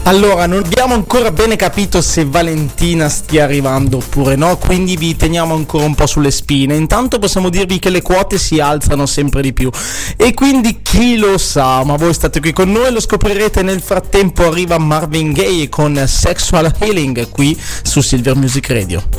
[0.07, 5.53] Allora, non abbiamo ancora bene capito se Valentina stia arrivando oppure no, quindi vi teniamo
[5.53, 6.77] ancora un po' sulle spine.
[6.77, 9.69] Intanto possiamo dirvi che le quote si alzano sempre di più.
[10.15, 14.45] E quindi chi lo sa, ma voi state qui con noi lo scoprirete nel frattempo.
[14.45, 19.16] Arriva Marvin Gaye con Sexual Healing qui su Silver Music Radio.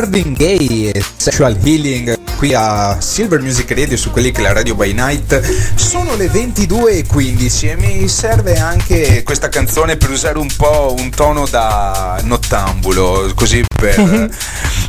[0.00, 4.54] Marvin Gaye e Sexual Healing qui a Silver Music Radio su quelli che è la
[4.54, 5.38] Radio by Night.
[5.74, 11.46] Sono le 22.15 e mi serve anche questa canzone per usare un po' un tono
[11.46, 13.94] da nottambulo così per,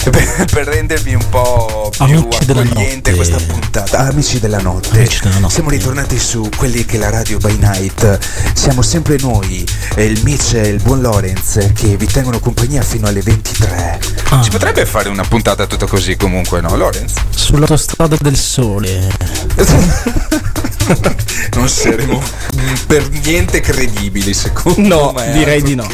[0.09, 3.97] per, per rendermi un po' più Amici accogliente questa puntata.
[3.97, 4.99] Amici della notte.
[4.99, 5.53] Amici della notte.
[5.53, 8.17] siamo ritornati su quelli che è la Radio by Night.
[8.53, 9.67] Siamo sempre noi
[9.97, 14.41] il Mitch e il buon Lorenz che vi tengono compagnia fino alle 23 Ah.
[14.43, 17.13] si potrebbe fare una puntata tutta così comunque, no, Lorenz?
[17.35, 19.09] Sull'autostrada del sole.
[21.55, 22.21] non saremo
[22.87, 25.31] per niente credibili, secondo No, me.
[25.33, 25.85] direi di no.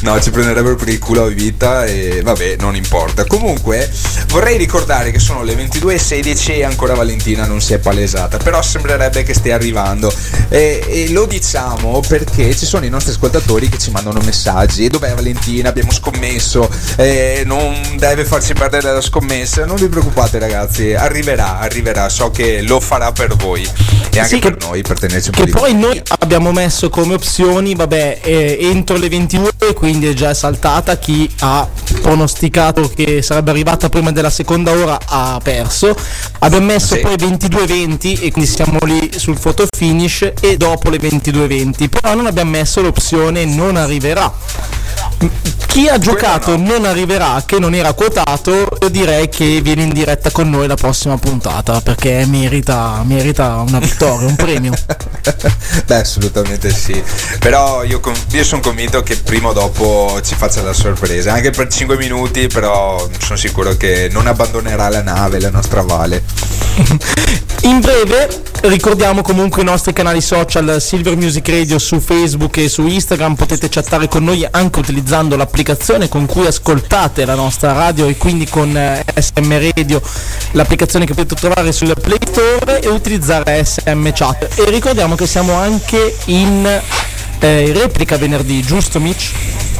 [0.00, 3.24] No, ci prenderebbero per il culo a vita e vabbè, non importa.
[3.26, 3.88] Comunque,
[4.32, 9.22] vorrei ricordare che sono le 22.16 e ancora Valentina non si è palesata, però sembrerebbe
[9.24, 10.10] che stia arrivando.
[10.48, 14.88] E, e lo diciamo perché ci sono i nostri ascoltatori che ci mandano messaggi.
[14.88, 15.68] Dov'è Valentina?
[15.68, 19.66] Abbiamo scommesso, eh, non deve farci perdere la scommessa.
[19.66, 23.68] Non vi preoccupate ragazzi, arriverà, arriverà, so che lo farà per voi.
[24.14, 26.52] e anche Sì, per che- noi per tenerci un po' Che di poi noi abbiamo
[26.52, 30.96] messo come opzioni, vabbè, eh, entro le 22, quindi è già saltata.
[30.98, 31.66] Chi ha
[32.02, 35.96] pronosticato che sarebbe arrivata prima della seconda ora ha perso.
[36.40, 37.00] Abbiamo messo Sì.
[37.00, 41.88] poi 22.20 e quindi siamo lì sul photo finish e dopo le 22.20.
[41.88, 44.30] Però non abbiamo messo l'opzione non arriverà.
[45.66, 50.30] Chi ha giocato non arriverà, che non era quotato, io direi che viene in diretta
[50.30, 54.72] con noi la prossima puntata perché merita, merita una vittoria, un premio.
[55.86, 57.02] Beh, assolutamente sì.
[57.38, 58.00] Però io,
[58.30, 61.32] io sono convinto che prima o dopo ci faccia la sorpresa.
[61.32, 66.22] Anche per 5 minuti, però sono sicuro che non abbandonerà la nave, la nostra Vale.
[67.62, 72.86] In breve ricordiamo comunque i nostri canali social Silver Music Radio su Facebook e su
[72.86, 78.16] Instagram, potete chattare con noi anche utilizzando l'applicazione con cui ascoltate la nostra radio e
[78.16, 80.00] quindi con eh, SM Radio,
[80.52, 84.58] l'applicazione che potete trovare sul Play Store e utilizzare SM Chat.
[84.58, 86.64] E ricordiamo che siamo anche in
[87.40, 89.71] eh, replica venerdì, giusto Mitch?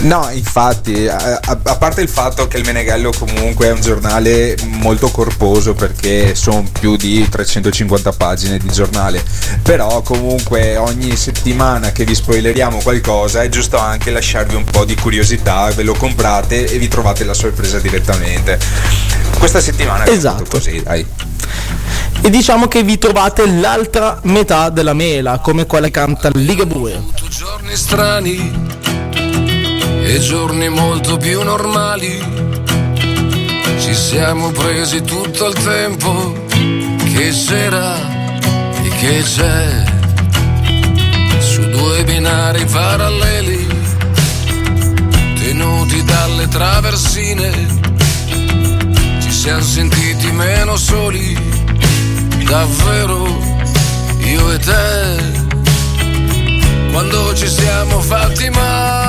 [0.00, 5.10] No, infatti, a, a- parte il fatto che il Meneghello comunque è un giornale molto
[5.10, 9.22] corposo perché sono più di 350 pagine di giornale,
[9.62, 14.94] però comunque ogni settimana che vi spoileriamo qualcosa è giusto anche lasciarvi un po' di
[14.94, 18.58] curiosità, ve lo comprate e vi trovate la sorpresa direttamente.
[19.38, 20.44] Questa settimana è Esatto.
[20.48, 21.04] così, dai.
[22.22, 27.02] E diciamo che vi trovate l'altra metà della mela, come quella canta Ligabue.
[27.28, 28.78] giorni strani
[30.12, 32.20] e giorni molto più normali.
[33.78, 37.96] Ci siamo presi tutto il tempo che c'era
[38.82, 39.84] e che c'è
[41.38, 43.66] su due binari paralleli
[45.38, 47.50] tenuti dalle traversine.
[49.20, 51.38] Ci siamo sentiti meno soli,
[52.44, 53.26] davvero
[54.18, 55.40] io e te
[56.90, 58.99] quando ci siamo fatti male,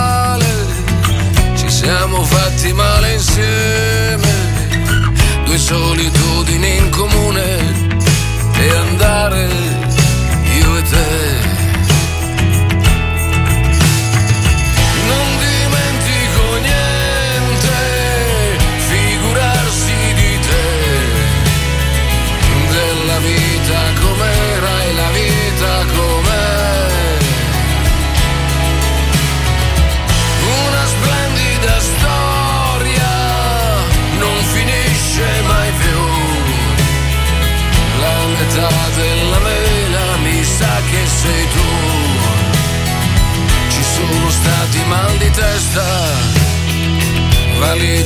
[1.82, 4.30] siamo fatti male insieme,
[5.46, 7.58] due solitudini in comune
[8.56, 9.50] e andare
[10.60, 11.31] io e te.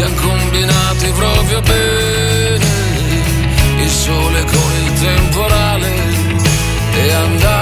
[0.00, 2.64] siamo combinati proprio bene,
[3.82, 5.88] il sole con il temporale
[6.94, 7.59] e andare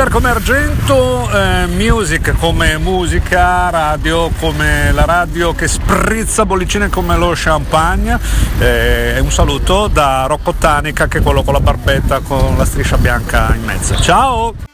[0.00, 7.18] Silver come argento, eh, music come musica, radio come la radio che sprizza bollicine come
[7.18, 8.18] lo champagne.
[8.58, 12.64] Eh, e un saluto da Rocco Tanica che è quello con la barbetta con la
[12.64, 13.94] striscia bianca in mezzo.
[13.96, 14.69] Ciao!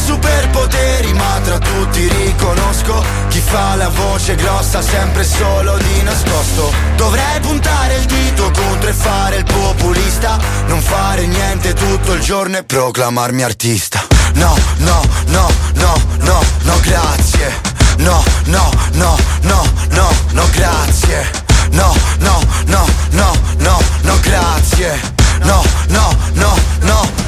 [0.00, 7.40] Superpoteri ma tra tutti riconosco Chi fa la voce grossa sempre solo di nascosto Dovrei
[7.40, 12.64] puntare il dito contro e fare il populista Non fare niente tutto il giorno e
[12.64, 14.04] proclamarmi artista
[14.34, 17.60] No, no, no, no, no, no, grazie
[17.98, 21.30] No, no, no, no, no, no, grazie
[21.72, 25.00] No, no, no, no, no, no, grazie
[25.42, 27.19] No, no, no, no, no,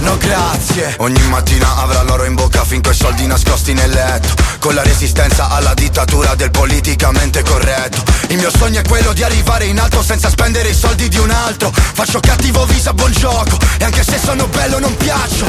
[0.00, 0.94] no, grazie.
[0.98, 4.34] Ogni mattina avrà l'oro in bocca fin coi soldi nascosti nel letto.
[4.58, 8.02] Con la resistenza alla dittatura del politicamente corretto.
[8.28, 11.30] Il mio sogno è quello di arrivare in alto senza spendere i soldi di un
[11.30, 11.72] altro.
[11.72, 13.56] Faccio cattivo viso a buon gioco.
[13.78, 15.46] E anche se sono bello non piaccio.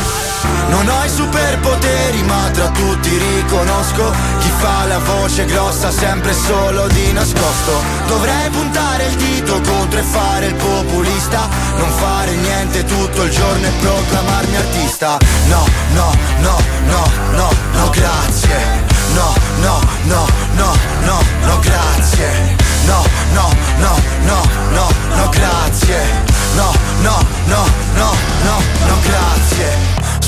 [0.70, 6.88] Non ho i superpoteri ma tra tutti riconosco Chi fa la voce grossa sempre solo
[6.88, 7.84] di nascosto.
[8.08, 11.48] Dovrei puntare il dito contro e fare il populista.
[11.78, 15.18] Non fare niente tutto il giorno e proclamarmi artista
[15.50, 16.12] No, no,
[16.42, 16.58] no,
[16.88, 17.04] no,
[17.36, 18.60] no, no, grazie
[19.16, 20.74] No, no, no, no,
[21.06, 22.58] no, no, grazie
[22.88, 23.04] No,
[23.34, 23.50] no,
[23.80, 23.94] no,
[24.26, 26.02] no, no, no, grazie
[26.56, 26.72] No,
[27.04, 27.66] no, no,
[27.96, 28.29] no, no,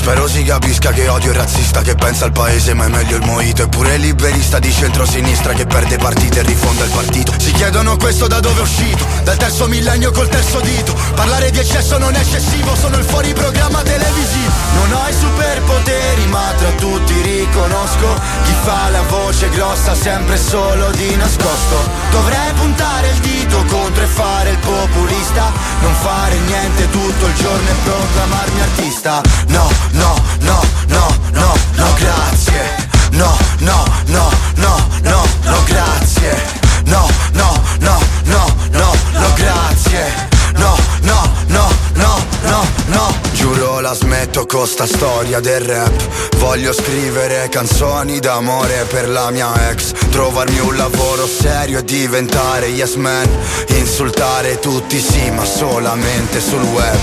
[0.02, 3.24] Spero si capisca che odio il razzista che pensa al paese ma è meglio il
[3.24, 3.62] moito.
[3.62, 7.32] Eppure liberista di centrosinistra che perde partite e rifonda il partito.
[7.38, 9.06] Si chiedono questo da dove è uscito?
[9.22, 10.92] Dal terzo millennio col terzo dito.
[11.14, 14.50] Parlare di eccesso non è eccessivo Sono il fuori programma televisivo.
[14.74, 20.90] Non ho i superpoteri ma tra tutti riconosco Chi fa la voce grossa sempre solo
[20.90, 21.78] di nascosto.
[22.10, 25.52] Dovrei puntare il dito contro e fare il populista.
[25.80, 29.20] Non fare niente tutto il giorno e proclamarmi artista.
[29.46, 37.08] No, no, no, no, no, no, grazie No, no, no, no, no, no, grazie No,
[37.32, 44.46] no, no, no, no, no, grazie No, no, no, no, no, no Giuro la smetto
[44.46, 45.92] con sta storia del rap
[46.38, 52.94] Voglio scrivere canzoni d'amore per la mia ex Trovarmi un lavoro serio e diventare yes
[52.94, 53.28] man
[53.68, 56.98] Insultare tutti sì ma solamente sul web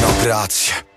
[0.00, 0.89] No grazie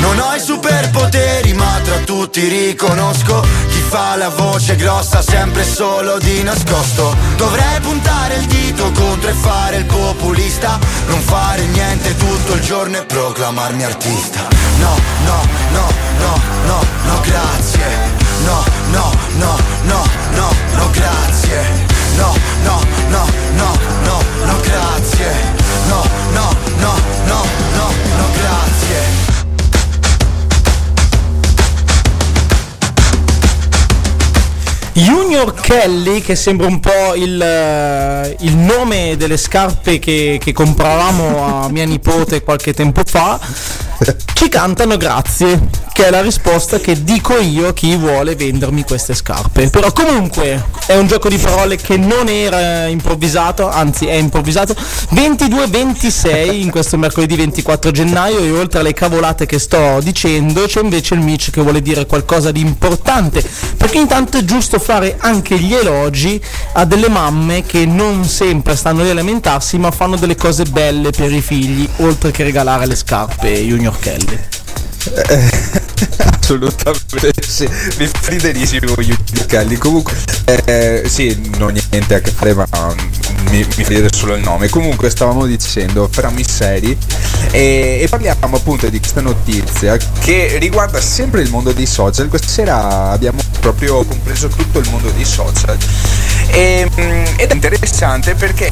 [0.00, 6.18] non ho i superpoteri ma tra tutti riconosco Chi fa la voce grossa sempre solo
[6.18, 7.16] di nascosto.
[7.36, 10.78] Dovrei puntare il dito contro e fare il populista.
[11.06, 14.46] Non fare niente tutto il giorno e proclamarmi artista.
[14.78, 14.94] No,
[15.24, 15.40] no,
[15.72, 15.86] no,
[16.18, 17.86] no, no, no, grazie.
[18.44, 20.04] No, no, no, no,
[20.34, 21.77] no, no, grazie
[34.98, 40.54] you Junior Kelly, che sembra un po' il, eh, il nome delle scarpe che, che
[40.54, 43.38] compravamo a mia nipote qualche tempo fa,
[44.32, 49.14] ci cantano grazie, che è la risposta che dico io a chi vuole vendermi queste
[49.14, 49.68] scarpe.
[49.68, 54.74] Però comunque è un gioco di parole che non era improvvisato, anzi è improvvisato.
[55.12, 61.14] 22-26 in questo mercoledì 24 gennaio e oltre alle cavolate che sto dicendo c'è invece
[61.14, 63.44] il Mitch che vuole dire qualcosa di importante,
[63.76, 66.40] perché intanto è giusto fare anche gli elogi
[66.74, 71.10] a delle mamme che non sempre stanno lì a lamentarsi ma fanno delle cose belle
[71.10, 74.57] per i figli, oltre che regalare le scarpe Junior Kelly.
[76.40, 77.68] Assolutamente sì,
[77.98, 79.76] mi riderissimo Yuki Kelly.
[79.76, 80.14] Comunque,
[80.64, 84.42] eh, sì, non ho niente a che fare, ma mm, mi, mi ridere solo il
[84.42, 84.68] nome.
[84.68, 86.96] Comunque, stavamo dicendo fra misseri
[87.50, 92.28] e, e parliamo appunto di questa notizia che riguarda sempre il mondo dei social.
[92.28, 95.76] Questa sera abbiamo proprio compreso tutto il mondo dei social.
[96.50, 98.70] E, mm, ed è interessante perché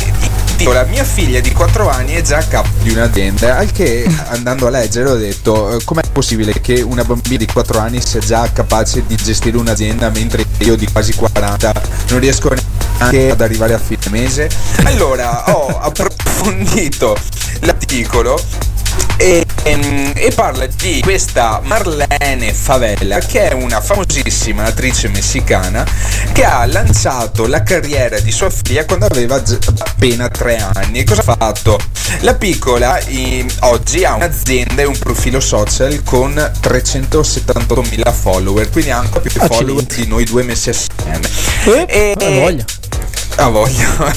[0.57, 4.67] dico, la mia figlia di 4 anni è già capo di un'azienda, al che andando
[4.67, 8.51] a leggere ho detto eh, com'è possibile che una bambina di 4 anni sia già
[8.53, 11.73] capace di gestire un'azienda mentre io di quasi 40
[12.09, 14.49] non riesco neanche ad arrivare a fine mese?
[14.85, 17.17] Allora ho approfondito
[17.61, 18.41] l'articolo
[19.19, 25.87] E, ehm, e parla di questa Marlene Favela, che è una famosissima attrice messicana
[26.33, 29.37] che ha lanciato la carriera di sua figlia quando aveva
[29.79, 30.99] appena tre anni.
[31.01, 31.79] E cosa ha fatto?
[32.21, 38.99] La piccola i- oggi ha un'azienda e un profilo social con 378.000 follower, quindi ha
[38.99, 41.29] ancora più follower di noi due messi assieme.
[41.89, 42.65] Eh, ha voglia.
[43.37, 44.15] Ha voglia.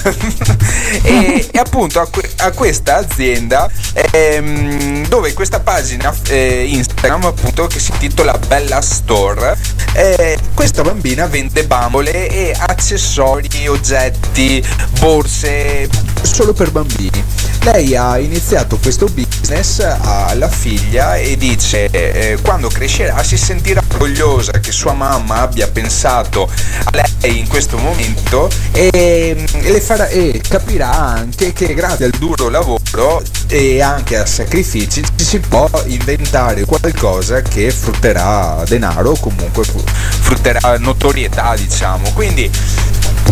[1.03, 2.07] e, e appunto a,
[2.37, 3.69] a questa azienda
[4.11, 9.57] ehm, dove questa pagina eh, Instagram appunto che si intitola Bella Store
[9.93, 14.63] eh, questa bambina vende bambole e accessori, oggetti,
[14.99, 15.89] borse
[16.21, 17.23] solo per bambini.
[17.63, 24.59] Lei ha iniziato questo business alla figlia e dice eh, quando crescerà si sentirà orgogliosa
[24.59, 26.49] che sua mamma abbia pensato
[26.85, 32.11] a lei in questo momento e, e le farà, e capirà anche che grazie al
[32.11, 39.19] duro lavoro e anche a sacrifici ci si può inventare qualcosa che frutterà denaro o
[39.19, 42.49] comunque fru- frutterà notorietà diciamo quindi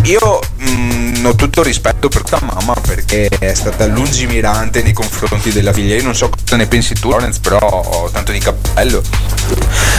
[0.03, 5.73] io mm, ho tutto rispetto per tua mamma perché è stata lungimirante nei confronti della
[5.73, 5.95] figlia.
[5.95, 9.01] Io non so cosa ne pensi tu, Lorenz, però ho tanto di cappello.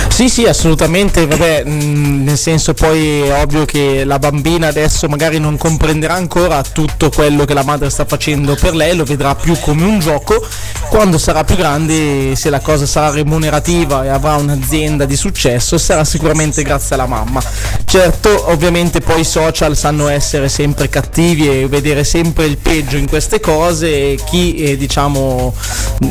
[0.09, 5.39] Sì, sì, assolutamente, vabbè, mh, nel senso poi è ovvio che la bambina adesso magari
[5.39, 9.57] non comprenderà ancora tutto quello che la madre sta facendo per lei, lo vedrà più
[9.61, 10.45] come un gioco,
[10.89, 16.05] quando sarà più grande, se la cosa sarà remunerativa e avrà un'azienda di successo, sarà
[16.05, 17.41] sicuramente grazie alla mamma.
[17.85, 23.09] Certo, ovviamente poi i social sanno essere sempre cattivi e vedere sempre il peggio in
[23.09, 25.55] queste cose e chi eh, diciamo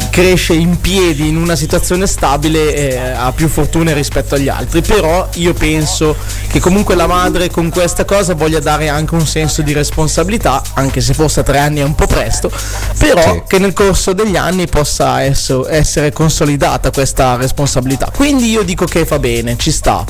[0.10, 4.82] cresce in piedi in una situazione stabile eh, ha più fortune rispetto agli altri.
[4.82, 6.16] Però io penso
[6.48, 11.02] che comunque la madre con questa cosa voglia dare anche un senso di responsabilità anche
[11.02, 12.50] se forse a tre anni è un po' presto
[12.98, 18.12] però che nel corso degli anni possa esso- essere consolidata questa responsabilità.
[18.14, 20.04] Quindi io dico che fa bene ci sta.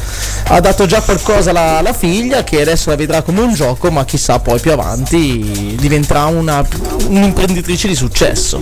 [0.48, 4.40] Ha dato già qualcosa alla figlia che adesso la vedrà come un gioco ma chissà
[4.40, 6.66] poi più avanti diventerà una,
[7.08, 8.62] un'imprenditrice di successo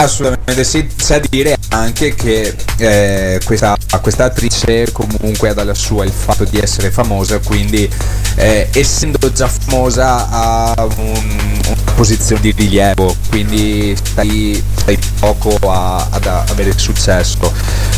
[0.00, 6.12] Assolutamente sì, da dire anche che eh, questa, questa attrice comunque ha dalla sua il
[6.12, 7.90] fatto di essere famosa, quindi
[8.36, 16.06] eh, essendo già famosa ha un- una posizione di rilievo, quindi stai, stai poco a-
[16.10, 17.52] ad avere successo.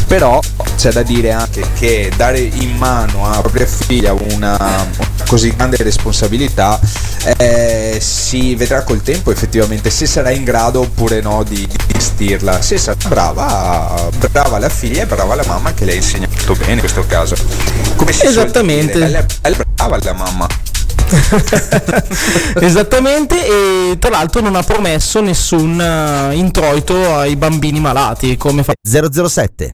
[0.06, 0.40] Però
[0.76, 4.86] c'è da dire anche che dare in mano a propria figlia una, una
[5.26, 5.99] così grande responsabilità
[7.38, 12.60] eh, si vedrà col tempo effettivamente se sarà in grado oppure no di, di gestirla.
[12.62, 16.72] Se sarà brava, brava la figlia e brava la mamma che le ha insegnato bene
[16.72, 17.34] in questo caso.
[17.96, 18.92] Come si Esattamente.
[18.92, 20.46] dire, bella- bella brava la mamma.
[22.60, 28.72] Esattamente, e tra l'altro non ha promesso nessun eh, introito ai bambini malati, come fa
[28.80, 29.72] 007.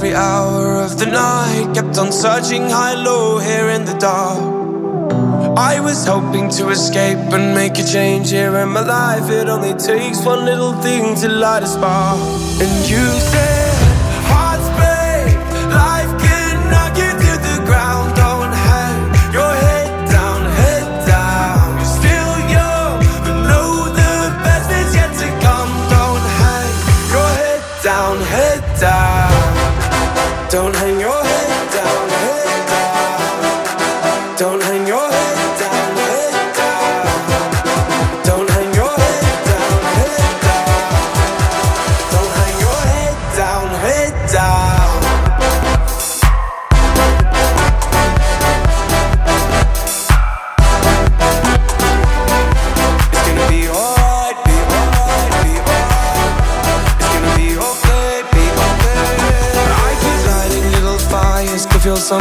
[0.00, 1.74] Every hour of the night.
[1.74, 4.38] Kept on searching high, low, here in the dark.
[5.56, 9.30] I was hoping to escape and make a change here in my life.
[9.30, 12.18] It only takes one little thing to light a spark.
[12.62, 13.59] And you said,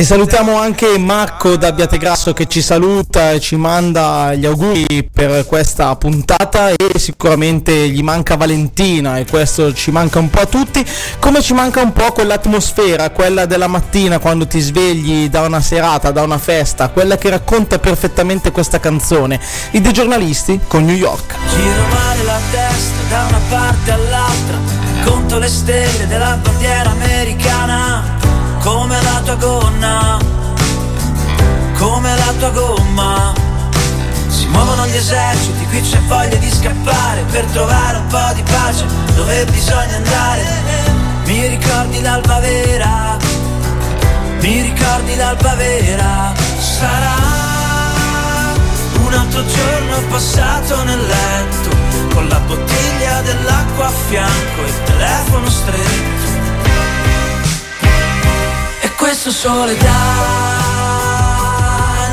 [0.00, 5.44] E salutiamo anche Marco da Abbiategrasso che ci saluta e ci manda gli auguri per
[5.44, 10.82] questa puntata e sicuramente gli manca Valentina e questo ci manca un po' a tutti,
[11.18, 16.10] come ci manca un po' quell'atmosfera, quella della mattina quando ti svegli da una serata,
[16.12, 19.38] da una festa, quella che racconta perfettamente questa canzone,
[19.72, 21.34] i dei giornalisti con New York.
[21.50, 24.58] Giro male la testa da una parte all'altra,
[25.04, 28.09] conto le stelle della bandiera americana,
[28.60, 30.18] come la tua gonna,
[31.76, 33.32] come la tua gomma.
[34.28, 38.84] Si muovono gli eserciti, qui c'è voglia di scappare per trovare un po' di pace
[39.14, 40.44] dove bisogna andare.
[41.24, 43.16] Mi ricordi l'alba vera,
[44.40, 47.38] mi ricordi l'alba vera, sarà
[49.04, 51.76] un altro giorno passato nel letto
[52.14, 56.19] Con la bottiglia dell'acqua a fianco e il telefono stretto
[59.12, 59.90] questo sole da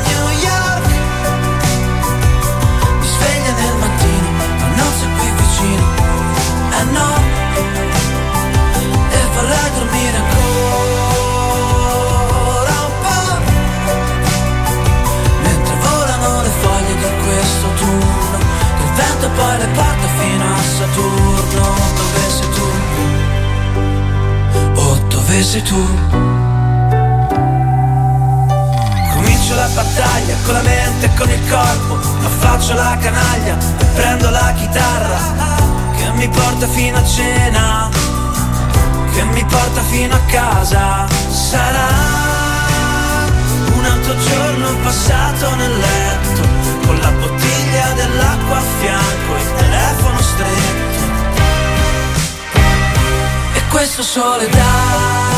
[0.04, 0.86] New York
[2.98, 5.84] Mi sveglia nel mattino ma non sei qui vicino
[6.76, 7.10] Eh no
[9.10, 11.14] E vorrei dormire ancora
[12.88, 13.30] un po'
[15.42, 18.38] Mentre volano le foglie di questo turno
[18.76, 21.62] Che il vento poi le porta fino a Saturno
[21.94, 22.66] Dove sei tu?
[24.80, 26.37] Oh, dove sei tu?
[29.48, 33.84] Comincio la battaglia con la mente e con il corpo Ma faccio la canaglia e
[33.94, 35.18] prendo la chitarra
[35.96, 37.88] Che mi porta fino a cena
[39.10, 41.06] Che mi porta fino a casa.
[41.30, 41.88] Sarà
[43.74, 46.42] un altro giorno passato nel letto
[46.84, 51.06] Con la bottiglia dell'acqua a fianco e il telefono stretto.
[53.54, 55.37] E questo sole da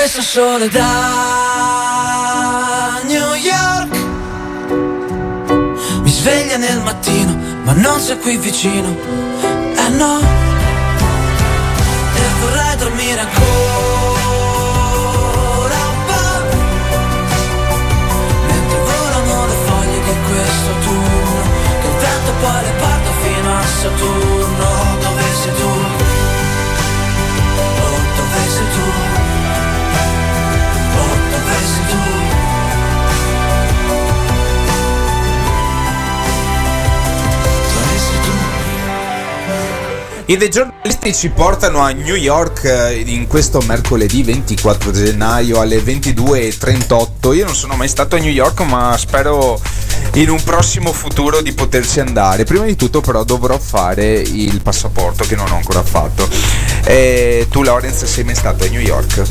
[0.00, 0.88] questo sole da
[3.04, 3.94] New York.
[6.00, 8.88] Mi sveglia nel mattino ma non sei qui vicino.
[9.76, 10.20] Eh no.
[12.14, 13.40] E vorrei dormire ancora
[15.92, 16.40] un po'
[18.46, 21.42] Mentre volano le foglie di questo turno
[21.80, 24.68] Che il vento poi le porta fino a Saturno.
[25.02, 25.79] Dove sei tu?
[40.30, 45.78] I dei giornalisti ci portano a New York eh, in questo mercoledì 24 gennaio alle
[45.78, 47.34] 22.38.
[47.34, 49.60] Io non sono mai stato a New York, ma spero
[50.12, 52.44] in un prossimo futuro di poterci andare.
[52.44, 56.28] Prima di tutto, però, dovrò fare il passaporto che non ho ancora fatto.
[56.84, 59.22] E tu, Lorenz, sei mai stato a New York?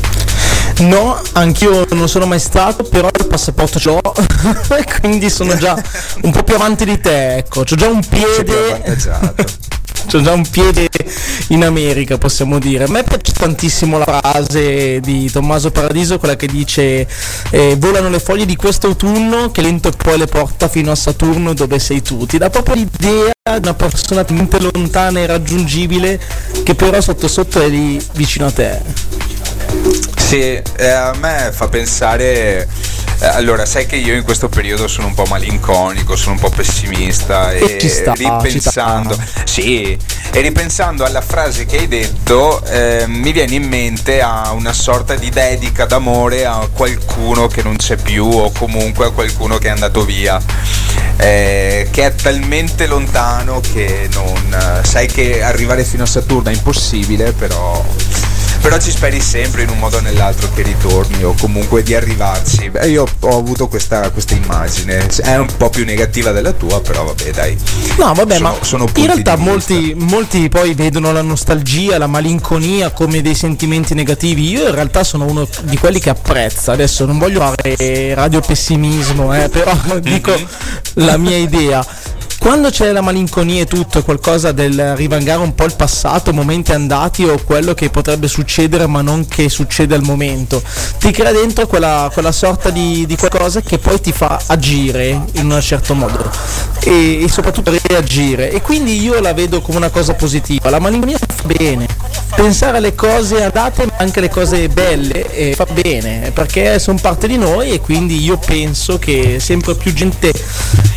[0.80, 4.02] No, anch'io non sono mai stato, però il passaporto ce l'ho,
[5.00, 5.82] quindi sono già
[6.20, 8.98] un po' più avanti di te, ecco, c'ho già un piede.
[10.06, 10.88] C'ho già un piede
[11.48, 12.84] in America, possiamo dire.
[12.84, 17.06] A me piace tantissimo la frase di Tommaso Paradiso, quella che dice
[17.50, 21.54] eh, volano le foglie di questo autunno che lento poi le porta fino a Saturno
[21.54, 22.26] dove sei tu.
[22.26, 26.20] Ti dà proprio l'idea di una persona talmente lontana e raggiungibile
[26.62, 29.19] che però sotto sotto è lì vicino a te.
[30.30, 32.68] Sì, eh, a me fa pensare.
[33.20, 36.50] eh, allora, sai che io in questo periodo sono un po' malinconico, sono un po'
[36.50, 39.98] pessimista e Ci sta, ripensando, sì,
[40.30, 45.16] e ripensando alla frase che hai detto, eh, mi viene in mente a una sorta
[45.16, 49.70] di dedica d'amore a qualcuno che non c'è più o comunque a qualcuno che è
[49.70, 50.40] andato via.
[51.16, 57.32] eh, che è talmente lontano che non sai che arrivare fino a Saturno è impossibile,
[57.32, 57.84] però
[58.60, 62.70] però ci speri sempre in un modo o nell'altro che ritorni o comunque di arrivarci.
[62.70, 67.04] Beh, io ho avuto questa, questa immagine, è un po' più negativa della tua, però
[67.04, 67.56] vabbè dai.
[67.98, 72.90] No, vabbè, Sono- ma sono in realtà molti, molti poi vedono la nostalgia, la malinconia
[72.90, 74.50] come dei sentimenti negativi.
[74.50, 76.72] Io in realtà sono uno di quelli che apprezza.
[76.72, 80.32] Adesso non voglio fare radiopessimismo, eh, però dico
[80.94, 81.84] la mia idea.
[82.40, 87.22] Quando c'è la malinconia e tutto, qualcosa del rivangare un po' il passato, momenti andati
[87.22, 90.62] o quello che potrebbe succedere ma non che succede al momento,
[90.98, 95.50] ti crea dentro quella, quella sorta di, di qualcosa che poi ti fa agire in
[95.50, 96.30] un certo modo.
[96.82, 98.50] E, e soprattutto reagire.
[98.50, 100.70] E quindi io la vedo come una cosa positiva.
[100.70, 101.86] La malinconia fa bene,
[102.34, 106.30] pensare alle cose andate ma anche alle cose belle eh, fa bene.
[106.32, 110.32] Perché sono parte di noi e quindi io penso che sempre più gente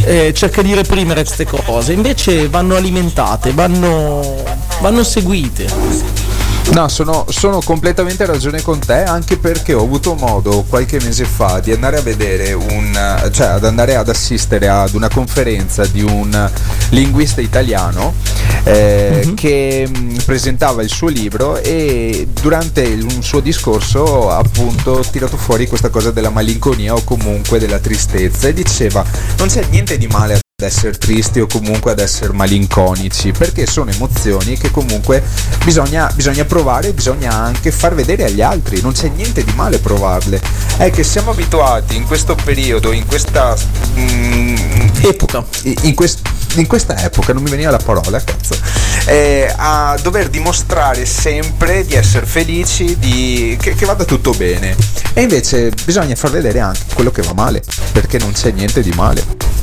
[0.05, 4.43] eh, cerca di reprimere queste cose, invece vanno alimentate, vanno,
[4.81, 5.65] vanno seguite.
[6.71, 11.25] No, sono, sono completamente a ragione con te, anche perché ho avuto modo qualche mese
[11.25, 16.01] fa di andare a vedere un, cioè ad andare ad assistere ad una conferenza di
[16.01, 16.49] un
[16.89, 18.13] linguista italiano
[18.63, 25.03] eh, che mh, presentava il suo libro e durante il- un suo discorso ha appunto
[25.11, 29.03] tirato fuori questa cosa della malinconia o comunque della tristezza e diceva
[29.37, 33.91] non c'è niente di male ad essere tristi o comunque ad essere malinconici perché sono
[33.91, 35.21] emozioni che comunque
[35.63, 40.41] bisogna, bisogna provare bisogna anche far vedere agli altri non c'è niente di male provarle.
[40.77, 43.55] È che siamo abituati in questo periodo in questa
[43.97, 44.55] mm,
[45.01, 45.43] epoca.
[45.63, 46.21] in, quest-
[46.55, 48.55] in questa epoca non mi veniva la parola cazzo
[49.05, 54.75] eh, a dover dimostrare sempre di essere felici di, che, che vada tutto bene.
[55.13, 57.61] E invece bisogna far vedere anche quello che va male
[57.91, 59.62] perché non c'è niente di male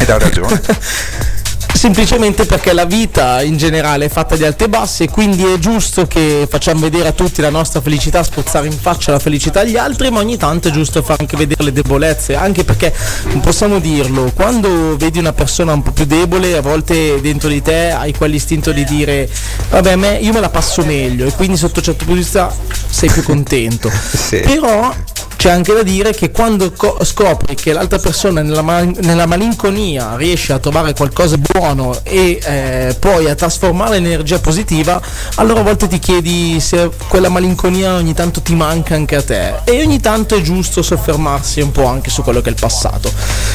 [0.00, 0.60] ed ha ragione
[1.80, 5.58] Semplicemente perché la vita in generale è fatta di alti e bassi e quindi è
[5.58, 9.78] giusto che facciamo vedere a tutti la nostra felicità, spruzzare in faccia la felicità agli
[9.78, 12.92] altri, ma ogni tanto è giusto far anche vedere le debolezze, anche perché
[13.28, 17.62] non possiamo dirlo, quando vedi una persona un po' più debole, a volte dentro di
[17.62, 19.26] te hai quell'istinto di dire
[19.70, 22.54] vabbè, a me, io me la passo meglio e quindi sotto certo punto di vista
[22.90, 23.90] sei più contento.
[24.28, 24.94] Però
[25.40, 30.16] c'è anche da dire che quando co- scopri che l'altra persona nella, ma- nella malinconia
[30.16, 35.00] riesce a trovare qualcosa di buono e eh, poi a trasformarla in energia positiva,
[35.36, 39.54] allora a volte ti chiedi se quella malinconia ogni tanto ti manca anche a te
[39.64, 43.10] e ogni tanto è giusto soffermarsi un po' anche su quello che è il passato.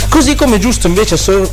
[0.10, 1.48] Così come è giusto invece so-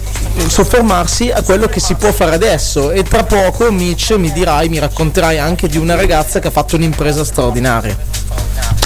[0.47, 4.79] soffermarsi a quello che si può fare adesso e tra poco Mitch mi dirai, mi
[4.79, 8.23] racconterai anche di una ragazza che ha fatto un'impresa straordinaria.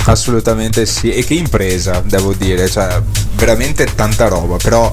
[0.09, 3.00] Assolutamente sì, e che impresa, devo dire, cioè
[3.34, 4.92] veramente tanta roba, però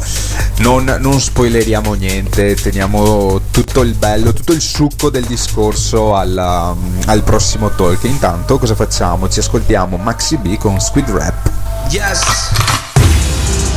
[0.57, 6.75] non, non spoileriamo niente, teniamo tutto il bello, tutto il succo del discorso alla-
[7.05, 8.03] al prossimo talk.
[8.03, 9.29] Intanto cosa facciamo?
[9.29, 11.49] Ci ascoltiamo Maxi B con Squid Rap.
[11.89, 12.21] Yes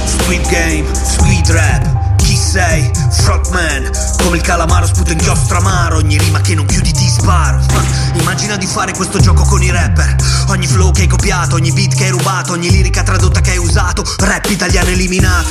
[0.04, 2.15] Squid Game, Squid Rap
[2.56, 2.90] sei?
[3.10, 3.90] Frogman
[4.22, 7.60] Come il calamaro sputo inchiostro amaro Ogni rima che non chiudi ti sparo.
[7.74, 7.84] Ma
[8.14, 10.16] Immagina di fare questo gioco con i rapper.
[10.48, 13.58] Ogni flow che hai copiato, ogni beat che hai rubato Ogni lirica tradotta che hai
[13.58, 14.02] usato.
[14.18, 15.48] Rap italiano eliminato.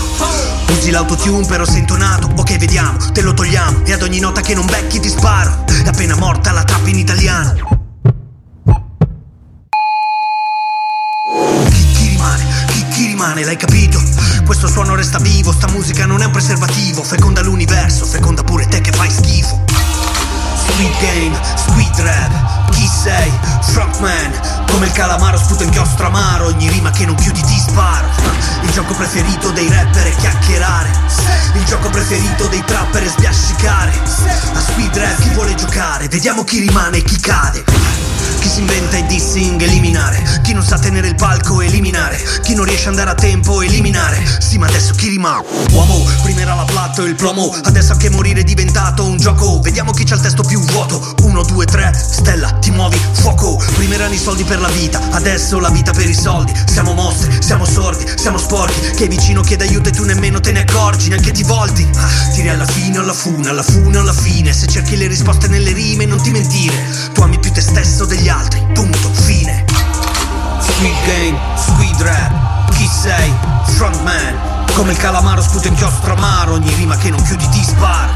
[0.69, 2.31] Usi l'autotune però sei intonato.
[2.35, 3.85] Ok vediamo, te lo togliamo.
[3.85, 5.63] E ad ogni nota che non becchi ti sparo.
[5.67, 7.53] È appena morta la trap in italiano.
[11.93, 14.14] Chi rimane, chi, chi rimane, l'hai capito?
[14.45, 18.79] Questo suono resta vivo, sta musica non è un preservativo, feconda l'universo, feconda pure te
[18.79, 19.63] che fai schifo.
[20.67, 23.31] Squid Game, Squid Rap, chi sei?
[23.61, 28.07] Frontman, come il calamaro sputo inchiostro amaro, ogni rima che non chiudi ti sparo.
[28.61, 30.89] Il gioco preferito dei rapper è chiacchierare,
[31.53, 33.93] il gioco preferito dei trapper è sbiascicare.
[34.53, 37.63] A Squid Rap chi vuole giocare, vediamo chi rimane e chi cade.
[38.45, 40.21] Chi si inventa i dissing, eliminare.
[40.43, 42.15] Chi non sa tenere il palco, eliminare.
[42.43, 44.23] Chi non riesce ad andare a tempo, eliminare.
[44.37, 45.43] Sì, ma adesso chi rimane?
[45.71, 47.51] Uomo, prima era la platto e il promo.
[47.63, 49.59] Adesso anche morire è diventato un gioco.
[49.61, 51.15] Vediamo chi c'ha il testo più vuoto.
[51.23, 53.59] Uno, due, tre, stella, ti muovi, fuoco.
[53.73, 56.53] Prima erano i soldi per la vita, adesso la vita per i soldi.
[56.71, 58.91] Siamo mostri, siamo sordi, siamo sporchi.
[58.95, 61.89] Che vicino chiede aiuto e tu nemmeno te ne accorgi, neanche ti volti.
[61.95, 64.53] Ah, tiri alla fine alla fune, alla fune alla fine.
[64.53, 66.75] Se cerchi le risposte nelle rime, non ti mentire.
[67.11, 68.33] Tu ami più te stesso degli altri,
[68.73, 69.63] punto, fine.
[70.59, 73.33] Squid game, squid rap, chi sei?
[73.65, 74.54] Frontman.
[74.73, 78.13] Come il calamaro sputa inchiostro amaro, ogni rima che non chiudi ti spara.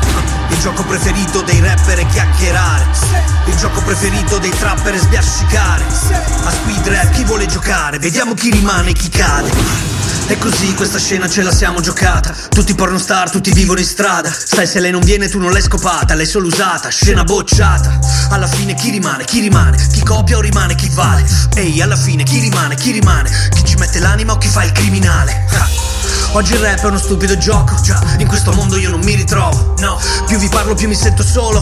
[0.49, 2.85] Il gioco preferito dei rapper è chiacchierare.
[3.45, 5.85] Il gioco preferito dei trapper è sbiascicare.
[6.43, 7.99] A squid rap chi vuole giocare?
[7.99, 9.97] Vediamo chi rimane e chi cade.
[10.27, 14.67] E così questa scena ce la siamo giocata Tutti pornostar, tutti vivono in strada Sai
[14.67, 17.99] se lei non viene tu non l'hai scopata L'hai solo usata, scena bocciata
[18.29, 22.21] Alla fine chi rimane, chi rimane Chi copia o rimane, chi vale Ehi, alla fine
[22.21, 25.67] chi rimane, chi rimane Chi ci mette l'anima o chi fa il criminale Ah.
[26.39, 29.75] Oggi il rap è uno stupido gioco Già, in questo mondo io non mi ritrovo
[29.79, 31.59] No, più vi parlo più mi sento solo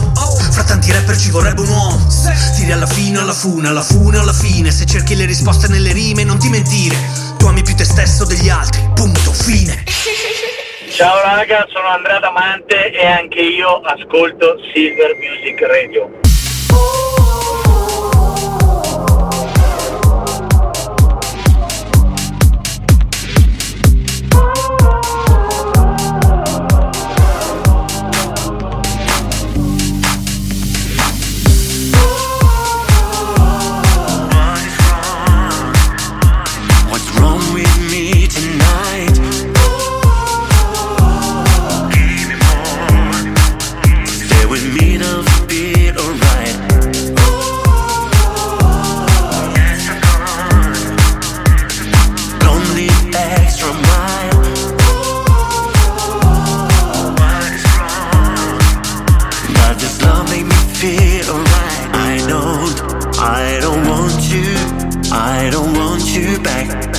[0.51, 2.07] Fra tanti rapper ci vorrebbe un uomo
[2.55, 4.69] Tiri alla fine, alla fune, alla fune, alla fine.
[4.71, 6.95] Se cerchi le risposte nelle rime non ti mentire.
[7.37, 9.83] Tu ami più te stesso degli altri, punto, fine.
[10.89, 16.36] Ciao raga, sono Andrea Damante e anche io ascolto Silver Music Radio.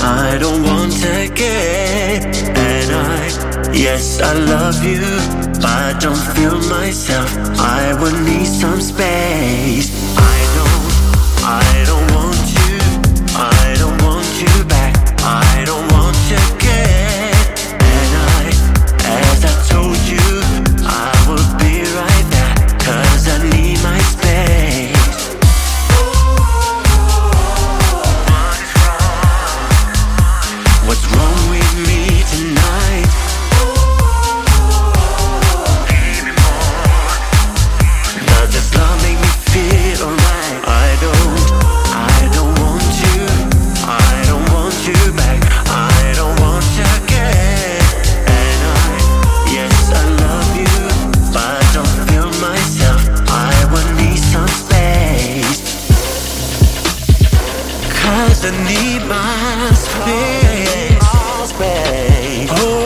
[0.08, 2.34] I don't want to get.
[2.56, 5.04] And I, yes, I love you.
[5.60, 7.30] But don't feel myself.
[7.58, 9.88] I would need some space.
[10.16, 12.07] I don't, I don't
[58.40, 60.98] I need my space.
[61.48, 62.48] space.
[62.62, 62.77] Oh,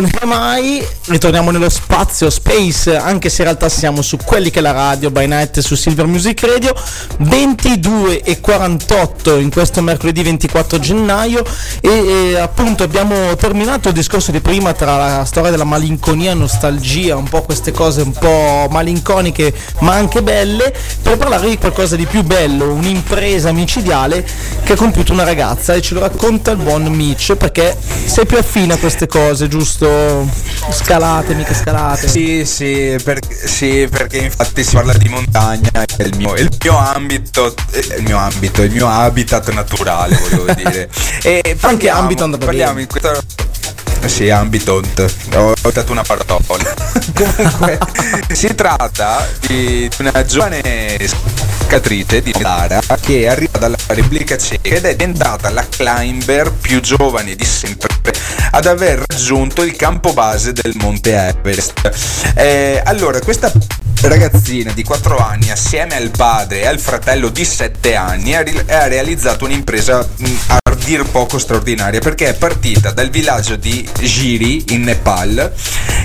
[0.00, 4.62] Con Emai ritorniamo nello spazio Space, anche se in realtà siamo su quelli che è
[4.62, 6.72] la radio by night su Silver Music Radio
[7.18, 11.44] 22 e 48 in questo mercoledì 24 gennaio
[11.80, 17.16] e, e appunto abbiamo terminato il discorso di prima tra la storia della malinconia, nostalgia,
[17.16, 20.72] un po' queste cose un po' malinconiche ma anche belle
[21.02, 24.24] per parlare di qualcosa di più bello, un'impresa micidiale
[24.62, 28.38] che ha compiuto una ragazza e ce lo racconta il buon Mitch perché sei più
[28.38, 30.28] affine a queste cose, giusto?
[30.70, 31.79] Scalate, mica scalate.
[31.96, 36.76] Sì, sì, per- sì, perché infatti si parla di montagna, è il mio, il mio
[36.76, 40.88] ambito, è il mio ambito, il mio habitat naturale, volevo dire.
[41.22, 42.82] E Anche ambito andava parliamo bene.
[42.82, 43.12] in questa
[44.06, 46.24] sì, ambitant, ho dato una parola.
[47.14, 47.78] Comunque,
[48.32, 50.98] si tratta di una giovane
[51.66, 57.36] scatrice di Lara che arriva dalla Repubblica Ceca ed è diventata la climber più giovane
[57.36, 57.88] di sempre
[58.50, 62.32] ad aver raggiunto il campo base del Monte Everest.
[62.34, 63.52] Eh, allora, questa
[64.02, 68.42] ragazzina di 4 anni assieme al padre e al fratello di 7 anni ha,
[68.86, 74.82] realizzato un'impresa mh, a dir poco straordinaria perché è partita dal villaggio di Giri in
[74.82, 75.52] Nepal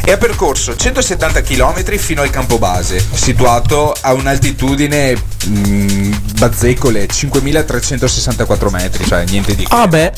[0.03, 5.15] e ha percorso 170 km fino al campo base situato a un'altitudine
[5.45, 10.11] mh, bazzecole 5364 metri cioè niente di Ah beh,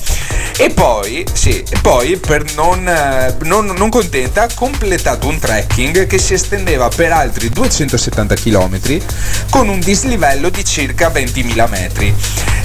[0.59, 6.07] e poi, sì, e poi per non, eh, non, non contenta ha completato un trekking
[6.07, 8.79] che si estendeva per altri 270 km
[9.51, 12.13] con un dislivello di circa 20.000 metri.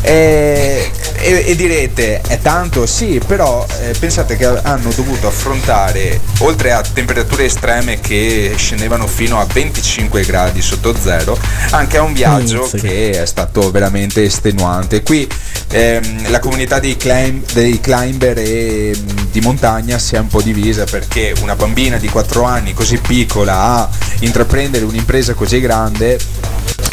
[0.00, 2.84] E, e- e direte, è tanto?
[2.84, 9.40] Sì, però eh, pensate che hanno dovuto affrontare, oltre a temperature estreme che scendevano fino
[9.40, 11.38] a 25 gradi sotto zero,
[11.70, 12.86] anche a un viaggio Mizzica.
[12.86, 15.02] che è stato veramente estenuante.
[15.02, 15.26] Qui
[15.70, 20.42] ehm, la comunità dei, climb- dei climber e mh, di montagna si è un po'
[20.42, 23.88] divisa perché una bambina di 4 anni così piccola a
[24.20, 26.18] intraprendere un'impresa così grande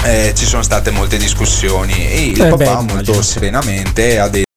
[0.03, 4.47] eh, ci sono state molte discussioni e il Eh papà beh, molto serenamente ha detto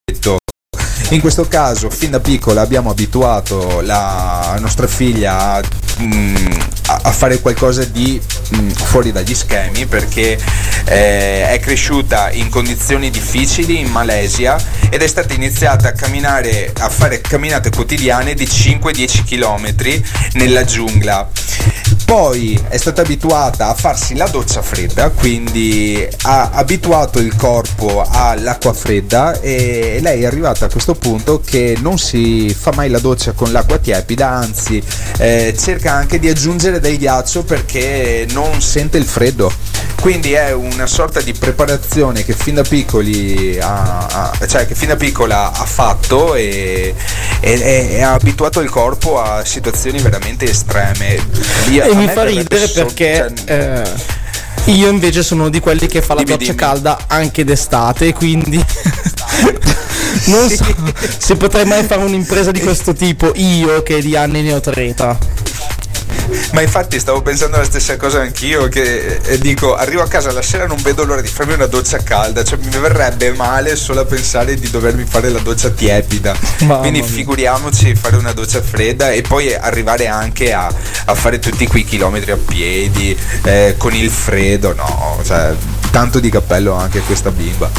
[1.14, 5.62] in questo caso, fin da piccola abbiamo abituato la nostra figlia a,
[6.00, 6.52] mm,
[7.00, 8.20] a- fare qualcosa di
[8.56, 10.38] mm, fuori dagli schemi perché
[10.84, 14.56] eh, è cresciuta in condizioni difficili in Malesia
[14.90, 20.02] ed è stata iniziata a camminare, a fare camminate quotidiane di 5-10 km
[20.34, 21.30] nella giungla.
[22.04, 28.74] Poi è stata abituata a farsi la doccia fredda, quindi ha abituato il corpo all'acqua
[28.74, 33.32] fredda e lei è arrivata a questo punto che non si fa mai la doccia
[33.32, 34.82] con l'acqua tiepida, anzi
[35.18, 39.50] eh, cerca anche di aggiungere del ghiaccio perché non sente il freddo.
[40.00, 44.06] Quindi è una sorta di preparazione che fin da piccoli ha,
[44.38, 46.92] ha- cioè che fin da piccola ha fatto e,
[48.02, 51.24] ha abituato il corpo a situazioni veramente estreme.
[51.68, 53.84] Lì a e mi fa ridere so- perché cioè,
[54.66, 56.58] eh, io invece sono uno di quelli che fa la Dimmi, doccia dimmi.
[56.64, 58.56] calda anche d'estate, quindi
[60.26, 60.64] non so
[61.18, 65.18] se potrei mai fare un'impresa di questo tipo io che di anni ne ho 30.
[66.52, 70.42] Ma infatti stavo pensando la stessa cosa anch'io, che eh, dico, arrivo a casa la
[70.42, 74.04] sera non vedo l'ora di farmi una doccia calda, cioè mi verrebbe male solo a
[74.04, 76.34] pensare di dovermi fare la doccia tiepida.
[76.60, 77.08] Mamma Quindi mia.
[77.08, 80.72] figuriamoci fare una doccia fredda e poi arrivare anche a,
[81.06, 85.54] a fare tutti quei chilometri a piedi eh, con il freddo, no, cioè
[85.90, 87.70] tanto di cappello anche questa bimba.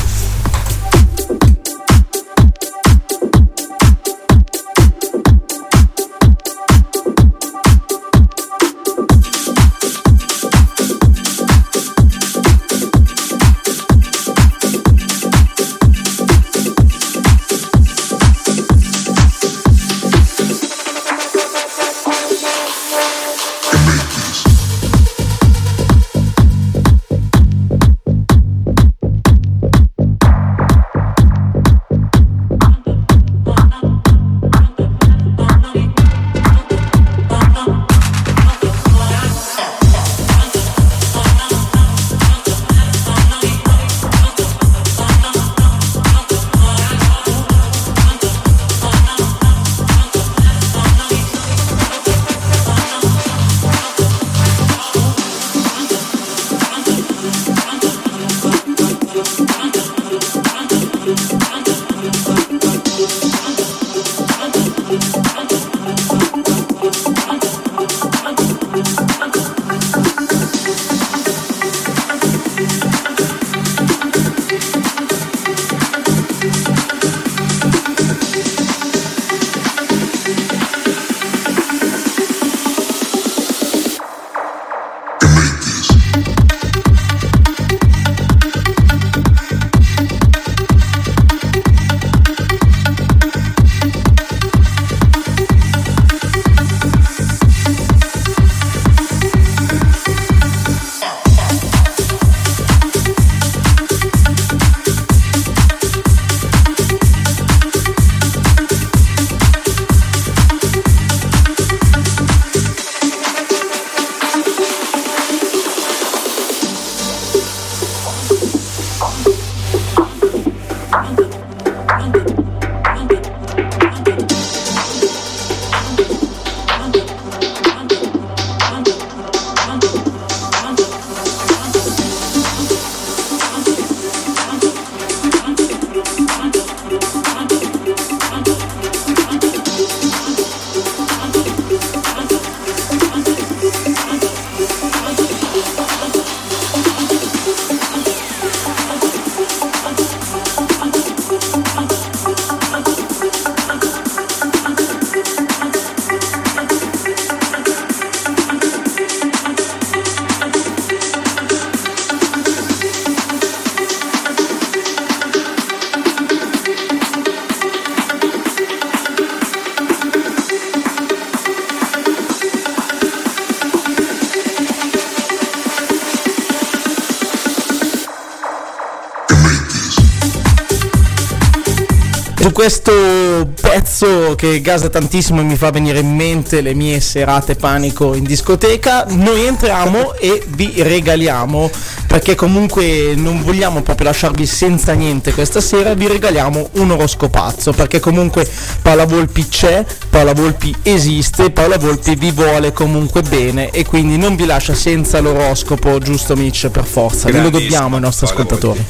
[182.63, 188.13] Questo pezzo che gasa tantissimo e mi fa venire in mente le mie serate panico
[188.13, 191.69] in discoteca, noi entriamo e vi regaliamo,
[192.07, 197.99] perché comunque non vogliamo proprio lasciarvi senza niente questa sera, vi regaliamo un oroscopazzo, perché
[197.99, 198.49] comunque
[198.81, 204.37] Paola Volpi c'è, Paola Volpi esiste, Paola Volpi vi vuole comunque bene e quindi non
[204.37, 208.85] vi lascia senza l'oroscopo, giusto Mitch, per forza, ve lo dobbiamo ai nostri ascoltatori.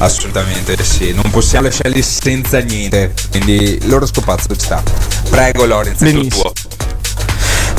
[0.00, 3.12] Assolutamente sì, non possiamo lasciarli senza niente.
[3.30, 4.82] Quindi loro scopazzo ci sta.
[5.28, 6.52] Prego Lorenzo, Benissimo.
[6.52, 6.52] tuo.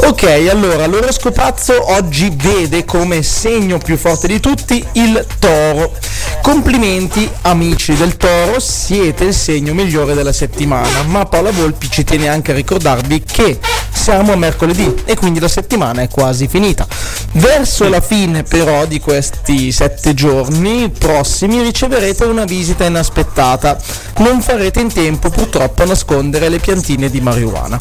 [0.07, 5.93] Ok, allora l'oroscopazzo oggi vede come segno più forte di tutti il toro.
[6.41, 12.29] Complimenti amici del toro, siete il segno migliore della settimana, ma Paola Volpi ci tiene
[12.29, 13.59] anche a ricordarvi che
[14.01, 16.87] siamo a mercoledì e quindi la settimana è quasi finita.
[17.33, 23.77] Verso la fine però di questi sette giorni prossimi riceverete una visita inaspettata.
[24.17, 27.77] Non farete in tempo purtroppo a nascondere le piantine di marijuana.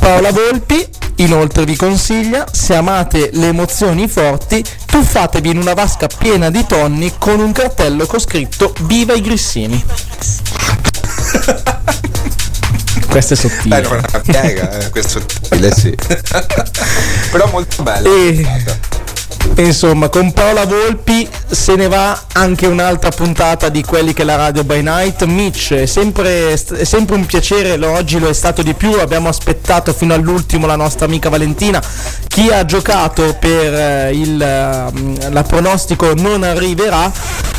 [0.00, 0.84] Paola Volpi
[1.16, 7.12] inoltre vi consiglia, se amate le emozioni forti, tuffatevi in una vasca piena di tonni
[7.16, 9.84] con un cartello con scritto Viva i grissini.
[13.14, 13.80] Questo è sottile.
[13.80, 15.94] Non è una piega, eh, questo sottile, sì.
[17.30, 18.12] Però molto bello.
[18.12, 18.44] E
[19.56, 24.36] insomma, con Paola Volpi se ne va anche un'altra puntata di quelli che è la
[24.36, 25.24] radio by night.
[25.24, 28.92] Mitch, è sempre, è sempre un piacere, oggi lo è stato di più.
[28.98, 31.82] Abbiamo aspettato fino all'ultimo la nostra amica Valentina.
[32.28, 37.10] Chi ha giocato per eh, il eh, la pronostico non arriverà,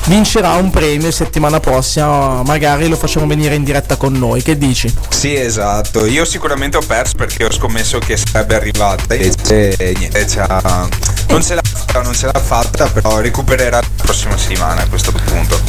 [0.06, 2.44] vincerà un premio settimana prossima.
[2.44, 4.42] Magari lo facciamo venire in diretta con noi.
[4.42, 4.94] Che dici?
[5.10, 6.06] Sì, esatto.
[6.06, 9.16] Io sicuramente ho perso perché ho scommesso che sarebbe arrivata.
[9.16, 10.88] Invece niente, c'ha-
[11.28, 11.62] non ce l'ha
[12.04, 15.60] non ce l'ha fatta, però recupererà la prossima settimana a questo punto.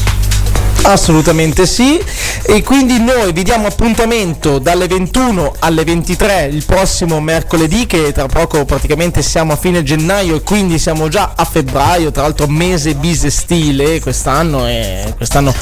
[0.82, 2.00] Assolutamente sì
[2.42, 8.26] e quindi noi vi diamo appuntamento dalle 21 alle 23 il prossimo mercoledì che tra
[8.26, 12.94] poco praticamente siamo a fine gennaio e quindi siamo già a febbraio, tra l'altro mese
[12.94, 15.52] bisestile quest'anno e quest'anno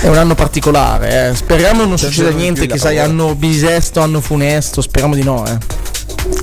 [0.00, 1.34] è un anno particolare, eh.
[1.34, 5.80] speriamo non succeda niente che sai anno bisesto, anno funesto, speriamo di no eh.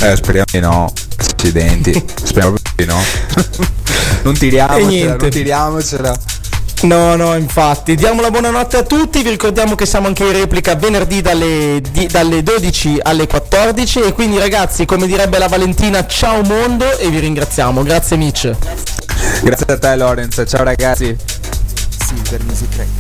[0.02, 0.92] Eh, speriamo di no.
[1.18, 1.92] Accidenti.
[2.24, 3.02] speriamo no.
[4.24, 5.18] non tiriamocela, niente.
[5.18, 6.20] non tiriamocela.
[6.82, 7.96] No, no, infatti.
[7.96, 9.22] Diamo la buonanotte a tutti.
[9.22, 14.00] Vi ricordiamo che siamo anche in replica venerdì dalle, di- dalle 12 alle 14.
[14.02, 17.84] E quindi, ragazzi, come direbbe la Valentina, ciao mondo e vi ringraziamo.
[17.84, 18.56] Grazie, Mitch.
[19.42, 21.16] Grazie a te Lorenzo, ciao ragazzi.
[22.06, 22.94] Silver Music Radio.